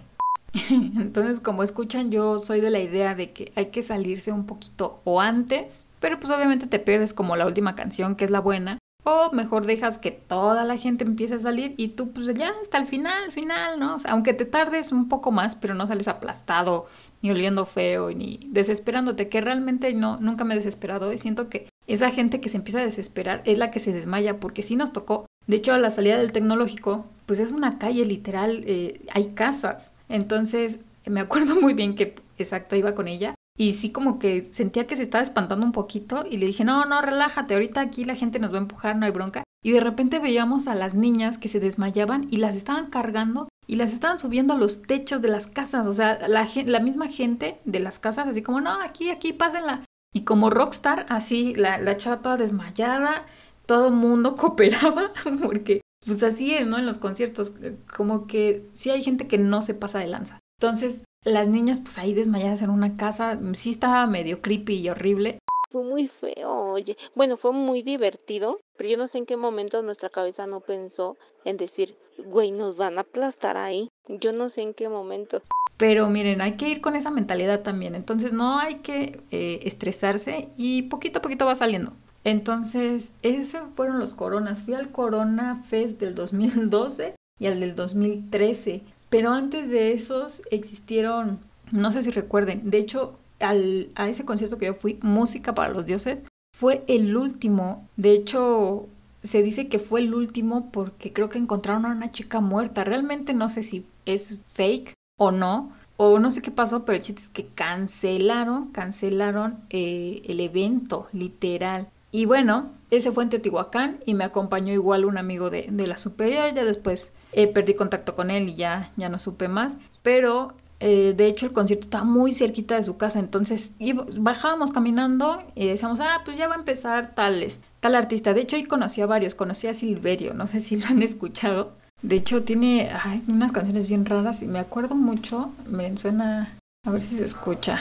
Entonces, 0.71 1.41
como 1.41 1.63
escuchan, 1.63 2.11
yo 2.11 2.39
soy 2.39 2.61
de 2.61 2.71
la 2.71 2.81
idea 2.81 3.15
de 3.15 3.33
que 3.33 3.53
hay 3.57 3.67
que 3.67 3.83
salirse 3.83 4.33
un 4.33 4.47
poquito 4.47 5.01
o 5.05 5.21
antes, 5.21 5.87
pero 6.01 6.19
pues 6.19 6.33
obviamente 6.33 6.67
te 6.67 6.79
pierdes 6.79 7.15
como 7.15 7.37
la 7.37 7.47
última 7.47 7.75
canción, 7.75 8.17
que 8.17 8.25
es 8.25 8.31
la 8.31 8.41
buena, 8.41 8.79
o 9.05 9.31
mejor 9.33 9.67
dejas 9.67 9.99
que 9.99 10.11
toda 10.11 10.65
la 10.65 10.77
gente 10.77 11.05
empiece 11.05 11.35
a 11.35 11.39
salir 11.39 11.75
y 11.77 11.89
tú 11.89 12.11
pues 12.11 12.27
ya 12.35 12.53
hasta 12.61 12.79
el 12.79 12.87
final, 12.87 13.25
al 13.25 13.33
final, 13.33 13.79
¿no? 13.79 13.95
O 13.95 13.99
sea, 14.01 14.13
aunque 14.13 14.35
te 14.35 14.45
tardes 14.45 14.91
un 14.91 15.09
poco 15.09 15.31
más, 15.31 15.55
pero 15.55 15.75
no 15.75 15.87
sales 15.87 16.09
aplastado, 16.09 16.87
ni 17.23 17.31
oliendo 17.31 17.67
feo, 17.67 18.11
ni 18.11 18.41
desesperándote, 18.51 19.29
que 19.29 19.41
realmente 19.41 19.93
no, 19.95 20.17
nunca 20.19 20.45
me 20.45 20.55
he 20.55 20.57
desesperado 20.57 21.13
y 21.13 21.19
siento 21.19 21.49
que 21.49 21.69
esa 21.87 22.11
gente 22.11 22.41
que 22.41 22.49
se 22.49 22.57
empieza 22.57 22.81
a 22.81 22.85
desesperar 22.85 23.43
es 23.45 23.59
la 23.59 23.71
que 23.71 23.79
se 23.79 23.93
desmaya, 23.93 24.41
porque 24.41 24.65
sí 24.65 24.75
nos 24.75 24.93
tocó. 24.93 25.27
De 25.47 25.57
hecho, 25.57 25.73
a 25.73 25.79
la 25.79 25.91
salida 25.91 26.19
del 26.19 26.33
tecnológico, 26.33 27.07
pues 27.27 27.39
es 27.39 27.53
una 27.53 27.79
calle 27.79 28.05
literal, 28.05 28.65
eh, 28.67 29.01
hay 29.13 29.27
casas. 29.35 29.93
Entonces, 30.09 30.81
me 31.07 31.21
acuerdo 31.21 31.57
muy 31.61 31.75
bien 31.75 31.95
que, 31.95 32.15
exacto, 32.39 32.77
iba 32.77 32.95
con 32.95 33.09
ella. 33.09 33.35
Y 33.59 33.73
sí 33.73 33.91
como 33.91 34.19
que 34.19 34.43
sentía 34.43 34.87
que 34.87 34.97
se 34.97 35.03
estaba 35.03 35.23
espantando 35.23 35.65
un 35.65 35.73
poquito 35.73 36.25
y 36.31 36.37
le 36.37 36.47
dije, 36.47 36.65
no, 36.65 36.85
no, 36.85 37.01
relájate, 37.01 37.55
ahorita 37.55 37.81
aquí 37.81 38.05
la 38.05 38.15
gente 38.15 38.39
nos 38.39 38.53
va 38.53 38.57
a 38.57 38.61
empujar, 38.61 38.97
no 38.97 39.07
hay 39.07 39.13
bronca. 39.13 39.45
Y 39.65 39.73
de 39.73 39.81
repente 39.81 40.19
veíamos 40.19 40.69
a 40.69 40.75
las 40.75 40.95
niñas 40.95 41.39
que 41.39 41.49
se 41.49 41.59
desmayaban 41.59 42.27
y 42.31 42.37
las 42.37 42.55
estaban 42.55 42.91
cargando 42.91 43.49
y 43.67 43.77
las 43.77 43.93
estaban 43.95 44.19
subiendo 44.19 44.55
a 44.55 44.59
los 44.59 44.83
techos 44.83 45.23
de 45.23 45.29
las 45.29 45.47
casas. 45.47 45.87
O 45.87 45.93
sea, 45.93 46.19
la, 46.29 46.47
la 46.67 46.81
misma 46.81 47.09
gente 47.09 47.59
de 47.65 47.81
las 47.81 47.99
casas 47.99 48.29
así 48.29 48.43
como, 48.43 48.61
no, 48.61 48.81
aquí, 48.83 49.09
aquí, 49.09 49.33
pásenla. 49.33 49.85
Y 50.13 50.23
como 50.23 50.51
rockstar, 50.51 51.07
así, 51.09 51.55
la, 51.55 51.79
la 51.79 51.97
chava 51.97 52.37
desmayada, 52.37 53.27
todo 53.65 53.89
el 53.89 53.95
mundo 53.95 54.37
cooperaba 54.37 55.13
porque 55.43 55.81
pues 56.07 56.23
así 56.23 56.55
es, 56.55 56.67
¿no? 56.67 56.79
En 56.79 56.87
los 56.87 56.99
conciertos, 56.99 57.57
eh, 57.63 57.77
como 57.95 58.27
que 58.27 58.69
sí 58.73 58.91
hay 58.91 59.03
gente 59.03 59.27
que 59.27 59.39
no 59.39 59.61
se 59.61 59.75
pasa 59.75 59.99
de 59.99 60.07
lanza. 60.07 60.39
Entonces, 60.59 61.05
las 61.25 61.49
niñas, 61.49 61.81
pues 61.81 61.99
ahí 61.99 62.15
desmayadas 62.15 62.63
en 62.63 62.71
una 62.71 62.97
casa, 62.97 63.39
sí 63.55 63.71
estaba 63.71 64.07
medio 64.07 64.41
creepy 64.41 64.77
y 64.77 64.89
horrible. 64.89 65.39
fue 65.71 65.83
muy 65.83 66.09
feo, 66.09 66.73
oye. 66.73 66.97
Bueno, 67.15 67.37
fue 67.37 67.53
muy 67.53 67.83
divertido, 67.83 68.61
pero 68.79 68.89
yo 68.89 68.97
no 68.97 69.09
sé 69.09 69.19
en 69.19 69.27
qué 69.27 69.37
momento 69.37 69.83
nuestra 69.83 70.09
cabeza 70.09 70.47
no 70.47 70.61
pensó 70.61 71.17
en 71.45 71.57
decir, 71.57 71.97
güey, 72.25 72.53
nos 72.53 72.77
van 72.77 72.97
a 72.97 73.03
aplastar 73.03 73.57
ahí. 73.57 73.89
Yo 74.09 74.33
no 74.33 74.49
sé 74.49 74.63
en 74.63 74.73
qué 74.73 74.89
momento. 74.89 75.43
Pero 75.77 76.09
miren, 76.09 76.41
hay 76.41 76.57
que 76.57 76.69
ir 76.71 76.81
con 76.81 76.97
esa 76.97 77.11
mentalidad 77.11 77.63
también. 77.63 77.95
Entonces 77.95 78.33
no 78.33 78.59
hay 78.59 78.77
que 78.77 79.21
eh, 79.31 79.61
estresarse 79.63 80.49
y 80.57 80.83
poquito 80.83 81.19
a 81.19 81.23
poquito 81.23 81.45
va 81.45 81.55
saliendo. 81.55 81.93
Entonces, 82.27 83.15
esos 83.23 83.69
fueron 83.77 84.01
los 84.01 84.13
coronas. 84.13 84.63
Fui 84.63 84.75
al 84.75 84.91
Corona 84.91 85.63
Fest 85.63 86.01
del 86.01 86.17
2012 86.17 87.15
y 87.39 87.47
al 87.47 87.61
del 87.61 87.77
2013. 87.77 88.83
Pero 89.09 89.31
antes 89.31 89.71
de 89.71 89.93
esos 89.93 90.43
existieron, 90.51 91.39
no 91.71 91.93
sé 91.93 92.03
si 92.03 92.11
recuerden, 92.11 92.69
de 92.69 92.79
hecho, 92.79 93.17
al, 93.39 93.91
a 93.95 94.09
ese 94.09 94.25
concierto 94.25 94.59
que 94.59 94.67
yo 94.67 94.75
fui, 94.75 94.99
Música 95.03 95.55
para 95.55 95.73
los 95.73 95.87
Dioses, 95.87 96.21
fue 96.53 96.83
el 96.89 97.17
último. 97.17 97.89
De 97.97 98.11
hecho, 98.11 98.89
se 99.23 99.45
dice 99.45 99.69
que 99.69 99.79
fue 99.79 100.01
el 100.01 100.13
último 100.13 100.73
porque 100.73 101.13
creo 101.13 101.29
que 101.29 101.39
encontraron 101.39 101.87
a 101.87 101.93
una 101.93 102.11
chica 102.11 102.41
muerta. 102.41 102.83
Realmente 102.83 103.35
no 103.35 103.49
sé 103.51 103.63
si 103.63 103.87
es 104.05 104.39
fake 104.53 104.95
o 105.17 105.31
no, 105.31 105.71
o 105.97 106.19
no 106.19 106.33
sé 106.33 106.43
qué 106.43 106.51
pasó, 106.51 106.85
pero 106.85 106.97
el 106.97 107.05
chiste 107.05 107.23
es 107.23 107.29
que 107.29 107.47
cancelaron, 107.47 108.73
cancelaron 108.73 109.61
eh, 109.71 110.23
el 110.25 110.41
evento, 110.41 111.07
literal. 111.13 111.89
Y 112.17 112.25
bueno, 112.25 112.73
ese 112.91 113.13
fue 113.13 113.25
en 113.25 113.29
Teotihuacán 113.29 114.01
y 114.07 114.15
me 114.15 114.25
acompañó 114.25 114.73
igual 114.73 115.05
un 115.05 115.19
amigo 115.19 115.51
de, 115.51 115.67
de 115.71 115.87
la 115.87 115.99
superior, 115.99 116.55
ya 116.55 116.65
después 116.65 117.13
eh, 117.33 117.47
perdí 117.47 117.75
contacto 117.75 118.15
con 118.15 118.31
él 118.31 118.49
y 118.49 118.55
ya, 118.55 118.91
ya 118.97 119.11
no 119.11 119.19
supe 119.19 119.49
más, 119.49 119.77
pero 120.03 120.55
eh, 120.81 121.13
de 121.15 121.27
hecho 121.27 121.45
el 121.45 121.53
concierto 121.53 121.85
estaba 121.85 122.05
muy 122.05 122.33
cerquita 122.33 122.75
de 122.75 122.83
su 122.83 122.97
casa, 122.97 123.19
entonces 123.19 123.75
bajábamos 124.19 124.71
caminando 124.71 125.43
y 125.55 125.67
decíamos, 125.67 126.01
ah, 126.01 126.23
pues 126.25 126.39
ya 126.39 126.49
va 126.49 126.55
a 126.55 126.59
empezar 126.59 127.15
tal, 127.15 127.47
tal 127.81 127.95
artista. 127.95 128.33
De 128.33 128.41
hecho 128.41 128.57
ahí 128.57 128.65
conocí 128.65 129.03
a 129.03 129.07
varios, 129.07 129.35
conocí 129.35 129.67
a 129.67 129.75
Silverio, 129.75 130.33
no 130.33 130.47
sé 130.47 130.61
si 130.61 130.77
lo 130.77 130.87
han 130.87 131.03
escuchado. 131.03 131.75
De 132.01 132.17
hecho 132.17 132.45
tiene 132.45 132.91
unas 133.29 133.53
canciones 133.53 133.89
bien 133.89 134.07
raras 134.07 134.43
y 134.43 134.47
me 134.47 134.59
acuerdo 134.59 134.95
mucho, 134.95 135.53
me 135.67 135.95
suena, 135.99 136.57
a 136.83 136.91
ver 136.91 137.03
si 137.03 137.19
se 137.19 137.27
escucha. 137.27 137.79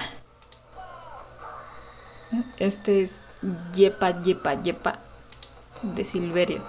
Este 2.59 3.01
es 3.01 3.21
Yepa, 3.73 4.21
Yepa, 4.23 4.55
Yepa 4.55 4.99
de 5.81 6.05
Silverio. 6.05 6.61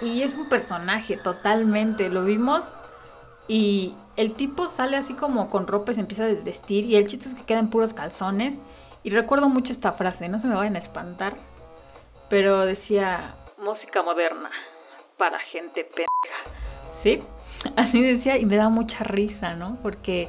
Y 0.00 0.22
es 0.22 0.34
un 0.34 0.48
personaje 0.48 1.16
totalmente, 1.16 2.08
lo 2.08 2.24
vimos 2.24 2.78
y 3.48 3.94
el 4.16 4.32
tipo 4.32 4.68
sale 4.68 4.96
así 4.96 5.14
como 5.14 5.50
con 5.50 5.66
ropa 5.66 5.92
y 5.92 5.94
se 5.94 6.00
empieza 6.00 6.22
a 6.22 6.26
desvestir 6.26 6.84
y 6.84 6.96
el 6.96 7.08
chiste 7.08 7.28
es 7.28 7.34
que 7.34 7.42
quedan 7.42 7.68
puros 7.68 7.92
calzones. 7.92 8.58
Y 9.02 9.10
recuerdo 9.10 9.48
mucho 9.48 9.72
esta 9.72 9.92
frase, 9.92 10.28
no 10.28 10.38
se 10.38 10.46
me 10.46 10.54
vayan 10.54 10.74
a 10.74 10.78
espantar, 10.78 11.34
pero 12.28 12.66
decía 12.66 13.34
música 13.58 14.02
moderna 14.02 14.50
para 15.16 15.38
gente 15.38 15.84
pendeja. 15.84 16.10
¿Sí? 16.92 17.22
Así 17.76 18.02
decía 18.02 18.38
y 18.38 18.46
me 18.46 18.56
da 18.56 18.68
mucha 18.68 19.04
risa, 19.04 19.54
¿no? 19.54 19.78
Porque 19.82 20.28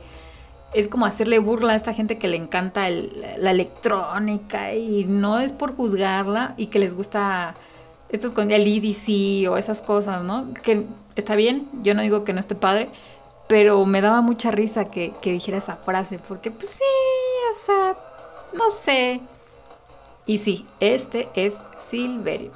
es 0.73 0.87
como 0.87 1.05
hacerle 1.05 1.39
burla 1.39 1.73
a 1.73 1.75
esta 1.75 1.93
gente 1.93 2.17
que 2.17 2.27
le 2.27 2.37
encanta 2.37 2.89
la 2.89 3.51
electrónica 3.51 4.73
y 4.73 5.03
no 5.05 5.39
es 5.39 5.51
por 5.51 5.75
juzgarla 5.75 6.53
y 6.57 6.67
que 6.67 6.79
les 6.79 6.93
gusta 6.93 7.55
estos 8.09 8.33
con 8.33 8.51
el 8.51 8.67
EDC 8.67 9.49
o 9.49 9.57
esas 9.57 9.81
cosas, 9.81 10.23
¿no? 10.23 10.53
Que 10.53 10.85
está 11.15 11.35
bien, 11.35 11.67
yo 11.83 11.93
no 11.93 12.01
digo 12.01 12.23
que 12.23 12.33
no 12.33 12.39
esté 12.39 12.55
padre, 12.55 12.89
pero 13.47 13.85
me 13.85 14.01
daba 14.01 14.21
mucha 14.21 14.51
risa 14.51 14.85
que, 14.89 15.13
dijera 15.23 15.57
esa 15.57 15.75
frase, 15.75 16.19
porque 16.19 16.51
pues 16.51 16.69
sí, 16.71 16.83
o 17.51 17.53
sea, 17.53 17.97
no 18.53 18.69
sé. 18.69 19.21
Y 20.25 20.37
sí, 20.37 20.65
este 20.79 21.27
es 21.35 21.63
Silverio. 21.75 22.51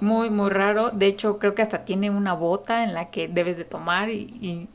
Muy, 0.00 0.30
muy 0.30 0.50
raro. 0.50 0.90
De 0.90 1.06
hecho, 1.06 1.38
creo 1.38 1.54
que 1.54 1.62
hasta 1.62 1.84
tiene 1.84 2.10
una 2.10 2.34
bota 2.34 2.84
en 2.84 2.94
la 2.94 3.10
que 3.10 3.28
debes 3.28 3.56
de 3.56 3.64
tomar 3.64 4.10
y 4.10 4.68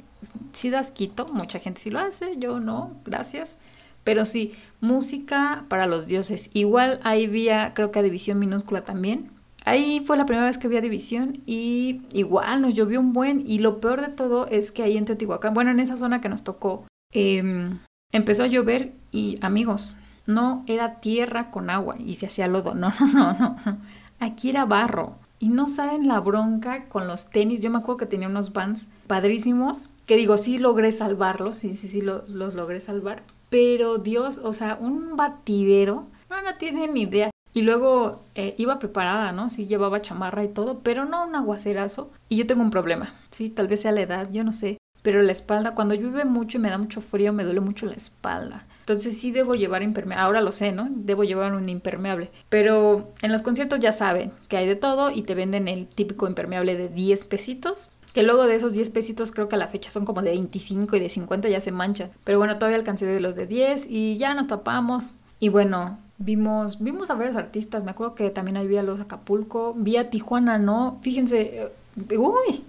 sí 0.51 0.69
das 0.69 0.91
quito, 0.91 1.25
mucha 1.33 1.59
gente 1.59 1.81
sí 1.81 1.89
lo 1.89 1.99
hace, 1.99 2.37
yo 2.37 2.59
no, 2.59 2.95
gracias. 3.05 3.59
Pero 4.03 4.25
sí, 4.25 4.55
música 4.79 5.65
para 5.67 5.85
los 5.85 6.07
dioses. 6.07 6.49
Igual 6.53 6.99
ahí 7.03 7.25
había, 7.25 7.73
creo 7.75 7.91
que 7.91 7.99
a 7.99 8.03
división 8.03 8.39
minúscula 8.39 8.83
también. 8.83 9.29
Ahí 9.63 9.99
fue 9.99 10.17
la 10.17 10.25
primera 10.25 10.47
vez 10.47 10.57
que 10.57 10.67
vi 10.67 10.77
a 10.77 10.81
División 10.81 11.41
y 11.45 12.01
igual 12.13 12.61
nos 12.61 12.73
llovió 12.73 12.99
un 12.99 13.13
buen 13.13 13.47
y 13.47 13.59
lo 13.59 13.79
peor 13.79 14.01
de 14.01 14.07
todo 14.07 14.47
es 14.47 14.71
que 14.71 14.81
ahí 14.81 14.97
en 14.97 15.05
Teotihuacán, 15.05 15.53
bueno, 15.53 15.69
en 15.69 15.79
esa 15.79 15.97
zona 15.97 16.19
que 16.19 16.29
nos 16.29 16.43
tocó, 16.43 16.87
em, 17.13 17.77
empezó 18.11 18.43
a 18.43 18.47
llover 18.47 18.93
y 19.11 19.37
amigos, 19.41 19.97
no 20.25 20.63
era 20.65 20.99
tierra 20.99 21.51
con 21.51 21.69
agua 21.69 21.95
y 21.99 22.15
se 22.15 22.25
hacía 22.25 22.47
lodo, 22.47 22.73
no, 22.75 22.91
no, 22.99 23.07
no, 23.13 23.33
no, 23.33 23.77
aquí 24.19 24.49
era 24.49 24.65
barro 24.65 25.17
y 25.37 25.49
no 25.49 25.67
saben 25.67 26.07
la 26.07 26.19
bronca 26.19 26.85
con 26.85 27.07
los 27.07 27.29
tenis, 27.29 27.61
yo 27.61 27.69
me 27.69 27.77
acuerdo 27.77 27.97
que 27.97 28.05
tenía 28.07 28.27
unos 28.27 28.53
vans 28.53 28.89
padrísimos 29.05 29.85
que 30.11 30.17
digo, 30.17 30.35
sí 30.35 30.57
logré 30.57 30.91
salvarlos, 30.91 31.55
sí, 31.55 31.73
sí, 31.73 31.87
sí, 31.87 32.01
los, 32.01 32.31
los 32.31 32.53
logré 32.53 32.81
salvar. 32.81 33.23
Pero 33.49 33.97
Dios, 33.97 34.41
o 34.43 34.51
sea, 34.51 34.75
un 34.77 35.15
batidero, 35.15 36.09
no, 36.29 36.41
no 36.41 36.57
tienen 36.57 36.95
ni 36.95 37.03
idea. 37.03 37.29
Y 37.53 37.61
luego 37.61 38.21
eh, 38.35 38.53
iba 38.57 38.77
preparada, 38.77 39.31
¿no? 39.31 39.49
Sí 39.49 39.67
llevaba 39.67 40.01
chamarra 40.01 40.43
y 40.43 40.49
todo, 40.49 40.79
pero 40.79 41.05
no 41.05 41.25
un 41.25 41.37
aguacerazo. 41.37 42.11
Y 42.27 42.35
yo 42.35 42.45
tengo 42.45 42.61
un 42.61 42.71
problema, 42.71 43.15
sí, 43.29 43.49
tal 43.49 43.69
vez 43.69 43.83
sea 43.83 43.93
la 43.93 44.01
edad, 44.01 44.27
yo 44.33 44.43
no 44.43 44.51
sé. 44.51 44.79
Pero 45.01 45.21
la 45.21 45.31
espalda, 45.31 45.75
cuando 45.75 45.95
llueve 45.95 46.25
mucho 46.25 46.57
y 46.57 46.61
me 46.61 46.69
da 46.69 46.77
mucho 46.77 46.99
frío, 46.99 47.31
me 47.31 47.45
duele 47.45 47.61
mucho 47.61 47.85
la 47.85 47.93
espalda. 47.93 48.67
Entonces 48.81 49.17
sí 49.17 49.31
debo 49.31 49.55
llevar 49.55 49.81
impermeable. 49.81 50.21
Ahora 50.21 50.41
lo 50.41 50.51
sé, 50.51 50.73
¿no? 50.73 50.89
Debo 50.91 51.23
llevar 51.23 51.53
un 51.53 51.69
impermeable. 51.69 52.31
Pero 52.49 53.13
en 53.21 53.31
los 53.31 53.41
conciertos 53.43 53.79
ya 53.79 53.93
saben 53.93 54.33
que 54.49 54.57
hay 54.57 54.67
de 54.67 54.75
todo 54.75 55.09
y 55.09 55.21
te 55.21 55.35
venden 55.35 55.69
el 55.69 55.87
típico 55.87 56.27
impermeable 56.27 56.75
de 56.75 56.89
10 56.89 57.23
pesitos. 57.25 57.91
Que 58.13 58.23
luego 58.23 58.45
de 58.45 58.55
esos 58.55 58.73
10 58.73 58.89
pesitos 58.89 59.31
creo 59.31 59.47
que 59.47 59.55
a 59.55 59.59
la 59.59 59.67
fecha 59.67 59.91
son 59.91 60.05
como 60.05 60.21
de 60.21 60.31
25 60.31 60.95
y 60.95 60.99
de 60.99 61.09
50 61.09 61.47
ya 61.49 61.61
se 61.61 61.71
manchan. 61.71 62.11
Pero 62.23 62.37
bueno, 62.39 62.55
todavía 62.55 62.77
alcancé 62.77 63.05
de 63.05 63.19
los 63.19 63.35
de 63.35 63.47
10 63.47 63.87
y 63.89 64.17
ya 64.17 64.33
nos 64.33 64.47
tapamos. 64.47 65.15
Y 65.39 65.49
bueno, 65.49 65.97
vimos, 66.17 66.81
vimos 66.81 67.09
a 67.09 67.15
varios 67.15 67.35
artistas. 67.35 67.83
Me 67.83 67.91
acuerdo 67.91 68.15
que 68.15 68.29
también 68.29 68.57
había 68.57 68.83
los 68.83 68.99
Acapulco. 68.99 69.73
Vi 69.75 69.97
a 69.97 70.09
Tijuana, 70.09 70.57
¿no? 70.57 70.99
Fíjense, 71.01 71.63
eh, 71.63 72.17
uy, 72.17 72.63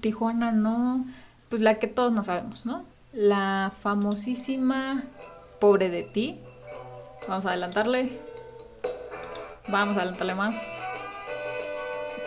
Tijuana, 0.00 0.52
¿no? 0.52 1.04
Pues 1.48 1.62
la 1.62 1.78
que 1.78 1.86
todos 1.86 2.12
no 2.12 2.24
sabemos, 2.24 2.66
¿no? 2.66 2.84
La 3.12 3.72
famosísima 3.80 5.04
Pobre 5.60 5.90
de 5.90 6.02
ti. 6.02 6.38
Vamos 7.28 7.46
a 7.46 7.50
adelantarle. 7.50 8.20
Vamos 9.68 9.96
a 9.96 10.00
adelantarle 10.00 10.34
más. 10.34 10.56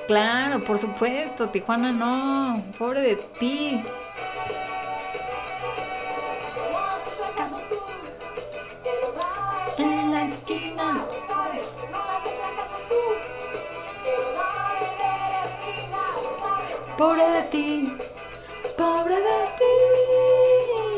Claro, 0.09 0.59
por 0.61 0.79
supuesto, 0.79 1.49
Tijuana 1.49 1.91
no, 1.91 2.63
pobre 2.79 3.01
de 3.01 3.15
ti. 3.15 3.79
En 9.77 10.11
la 10.11 10.23
esquina. 10.23 11.05
Pobre 16.97 17.29
de 17.29 17.41
ti, 17.51 17.97
pobre 18.75 19.15
de 19.15 19.41
ti, 19.59 19.75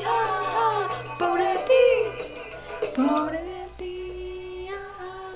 ah, 0.08 0.41
ah, 0.58 0.88
pobre 1.20 1.44
de 1.44 1.58
ti, 1.70 2.96
pobre 2.96 3.41
de 3.41 3.68
ti. 3.75 4.68
Ah. 4.72 5.34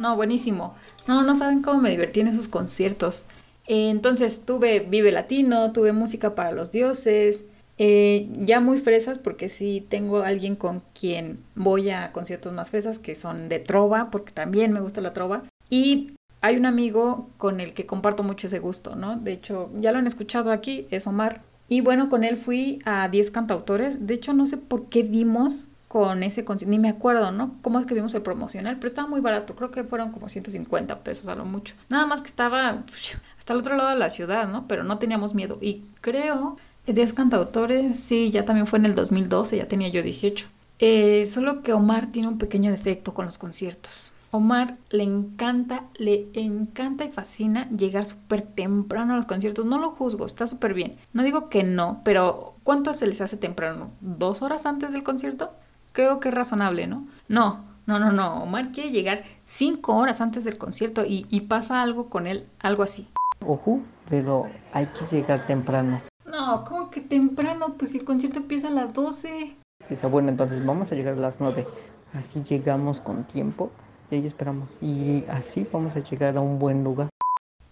No, 0.00 0.16
buenísimo. 0.16 0.74
No, 1.06 1.22
no 1.22 1.34
saben 1.34 1.62
cómo 1.62 1.80
me 1.80 1.90
divertí 1.90 2.20
en 2.20 2.28
esos 2.28 2.48
conciertos. 2.48 3.26
Eh, 3.66 3.90
entonces 3.90 4.44
tuve 4.44 4.80
Vive 4.80 5.12
Latino, 5.12 5.70
tuve 5.72 5.92
música 5.92 6.34
para 6.34 6.52
los 6.52 6.70
dioses, 6.70 7.44
eh, 7.76 8.28
ya 8.38 8.60
muy 8.60 8.78
fresas 8.78 9.18
porque 9.18 9.48
sí 9.48 9.84
tengo 9.88 10.22
alguien 10.22 10.54
con 10.54 10.82
quien 10.98 11.40
voy 11.56 11.90
a 11.90 12.12
conciertos 12.12 12.52
más 12.52 12.70
fresas 12.70 12.98
que 12.98 13.14
son 13.14 13.48
de 13.48 13.58
trova, 13.58 14.10
porque 14.10 14.32
también 14.32 14.72
me 14.72 14.80
gusta 14.80 15.00
la 15.00 15.12
trova. 15.12 15.42
Y 15.70 16.12
hay 16.40 16.56
un 16.56 16.66
amigo 16.66 17.30
con 17.36 17.60
el 17.60 17.72
que 17.72 17.86
comparto 17.86 18.22
mucho 18.22 18.46
ese 18.46 18.58
gusto, 18.58 18.96
¿no? 18.96 19.18
De 19.18 19.32
hecho, 19.32 19.70
ya 19.80 19.92
lo 19.92 19.98
han 19.98 20.06
escuchado 20.06 20.52
aquí, 20.52 20.86
es 20.90 21.06
Omar. 21.06 21.42
Y 21.68 21.80
bueno, 21.80 22.10
con 22.10 22.22
él 22.22 22.36
fui 22.36 22.80
a 22.84 23.08
10 23.08 23.30
cantautores. 23.30 24.06
De 24.06 24.14
hecho, 24.14 24.34
no 24.34 24.44
sé 24.46 24.58
por 24.58 24.88
qué 24.88 25.02
vimos 25.02 25.68
con 25.94 26.24
ese 26.24 26.44
concierto, 26.44 26.72
ni 26.72 26.80
me 26.80 26.88
acuerdo, 26.88 27.30
¿no? 27.30 27.54
Cómo 27.62 27.78
es 27.78 27.86
que 27.86 27.94
vimos 27.94 28.12
el 28.16 28.22
promocional, 28.22 28.78
pero 28.78 28.88
estaba 28.88 29.06
muy 29.06 29.20
barato, 29.20 29.54
creo 29.54 29.70
que 29.70 29.84
fueron 29.84 30.10
como 30.10 30.28
150 30.28 31.04
pesos 31.04 31.28
a 31.28 31.36
lo 31.36 31.44
mucho. 31.44 31.76
Nada 31.88 32.04
más 32.04 32.20
que 32.20 32.26
estaba 32.26 32.82
hasta 33.38 33.52
el 33.52 33.60
otro 33.60 33.76
lado 33.76 33.90
de 33.90 33.94
la 33.94 34.10
ciudad, 34.10 34.48
¿no? 34.48 34.66
Pero 34.66 34.82
no 34.82 34.98
teníamos 34.98 35.36
miedo. 35.36 35.56
Y 35.60 35.84
creo 36.00 36.56
10 36.88 37.12
cantautores, 37.12 37.94
sí, 37.94 38.32
ya 38.32 38.44
también 38.44 38.66
fue 38.66 38.80
en 38.80 38.86
el 38.86 38.96
2012, 38.96 39.56
ya 39.56 39.68
tenía 39.68 39.86
yo 39.86 40.02
18. 40.02 40.46
Eh, 40.80 41.26
solo 41.26 41.62
que 41.62 41.72
Omar 41.72 42.10
tiene 42.10 42.26
un 42.26 42.38
pequeño 42.38 42.72
defecto 42.72 43.14
con 43.14 43.26
los 43.26 43.38
conciertos. 43.38 44.10
Omar 44.32 44.76
le 44.90 45.04
encanta, 45.04 45.84
le 45.96 46.26
encanta 46.34 47.04
y 47.04 47.12
fascina 47.12 47.70
llegar 47.70 48.04
súper 48.04 48.42
temprano 48.42 49.12
a 49.12 49.16
los 49.16 49.26
conciertos. 49.26 49.64
No 49.64 49.78
lo 49.78 49.92
juzgo, 49.92 50.26
está 50.26 50.48
súper 50.48 50.74
bien. 50.74 50.96
No 51.12 51.22
digo 51.22 51.48
que 51.48 51.62
no, 51.62 52.00
pero 52.04 52.56
¿cuánto 52.64 52.94
se 52.94 53.06
les 53.06 53.20
hace 53.20 53.36
temprano? 53.36 53.92
¿Dos 54.00 54.42
horas 54.42 54.66
antes 54.66 54.92
del 54.92 55.04
concierto? 55.04 55.52
Creo 55.94 56.20
que 56.20 56.28
es 56.28 56.34
razonable, 56.34 56.86
¿no? 56.86 57.06
No, 57.28 57.64
No, 57.86 57.98
no, 57.98 58.12
no. 58.12 58.42
Omar 58.42 58.72
quiere 58.72 58.90
llegar 58.90 59.24
cinco 59.44 59.96
horas 59.96 60.22
antes 60.22 60.44
del 60.44 60.56
concierto 60.56 61.04
y, 61.04 61.26
y 61.28 61.42
pasa 61.42 61.82
algo 61.82 62.08
con 62.08 62.26
él, 62.26 62.48
algo 62.60 62.82
así. 62.82 63.08
Ojo, 63.46 63.80
pero 64.08 64.46
hay 64.72 64.86
que 64.86 65.14
llegar 65.14 65.46
temprano. 65.46 66.00
No, 66.24 66.64
¿cómo 66.64 66.90
que 66.90 67.02
temprano? 67.02 67.74
Pues 67.78 67.94
el 67.94 68.04
concierto 68.04 68.38
empieza 68.38 68.68
a 68.68 68.70
las 68.70 68.94
12. 68.94 69.56
Dice, 69.90 70.06
bueno, 70.06 70.30
entonces 70.30 70.64
vamos 70.64 70.90
a 70.90 70.94
llegar 70.94 71.14
a 71.14 71.20
las 71.20 71.40
9. 71.40 71.66
Así 72.14 72.42
llegamos 72.42 73.02
con 73.02 73.24
tiempo 73.24 73.70
y 74.10 74.14
ahí 74.14 74.26
esperamos. 74.26 74.70
Y 74.80 75.24
así 75.28 75.66
vamos 75.70 75.94
a 75.94 76.00
llegar 76.00 76.38
a 76.38 76.40
un 76.40 76.58
buen 76.58 76.82
lugar. 76.84 77.10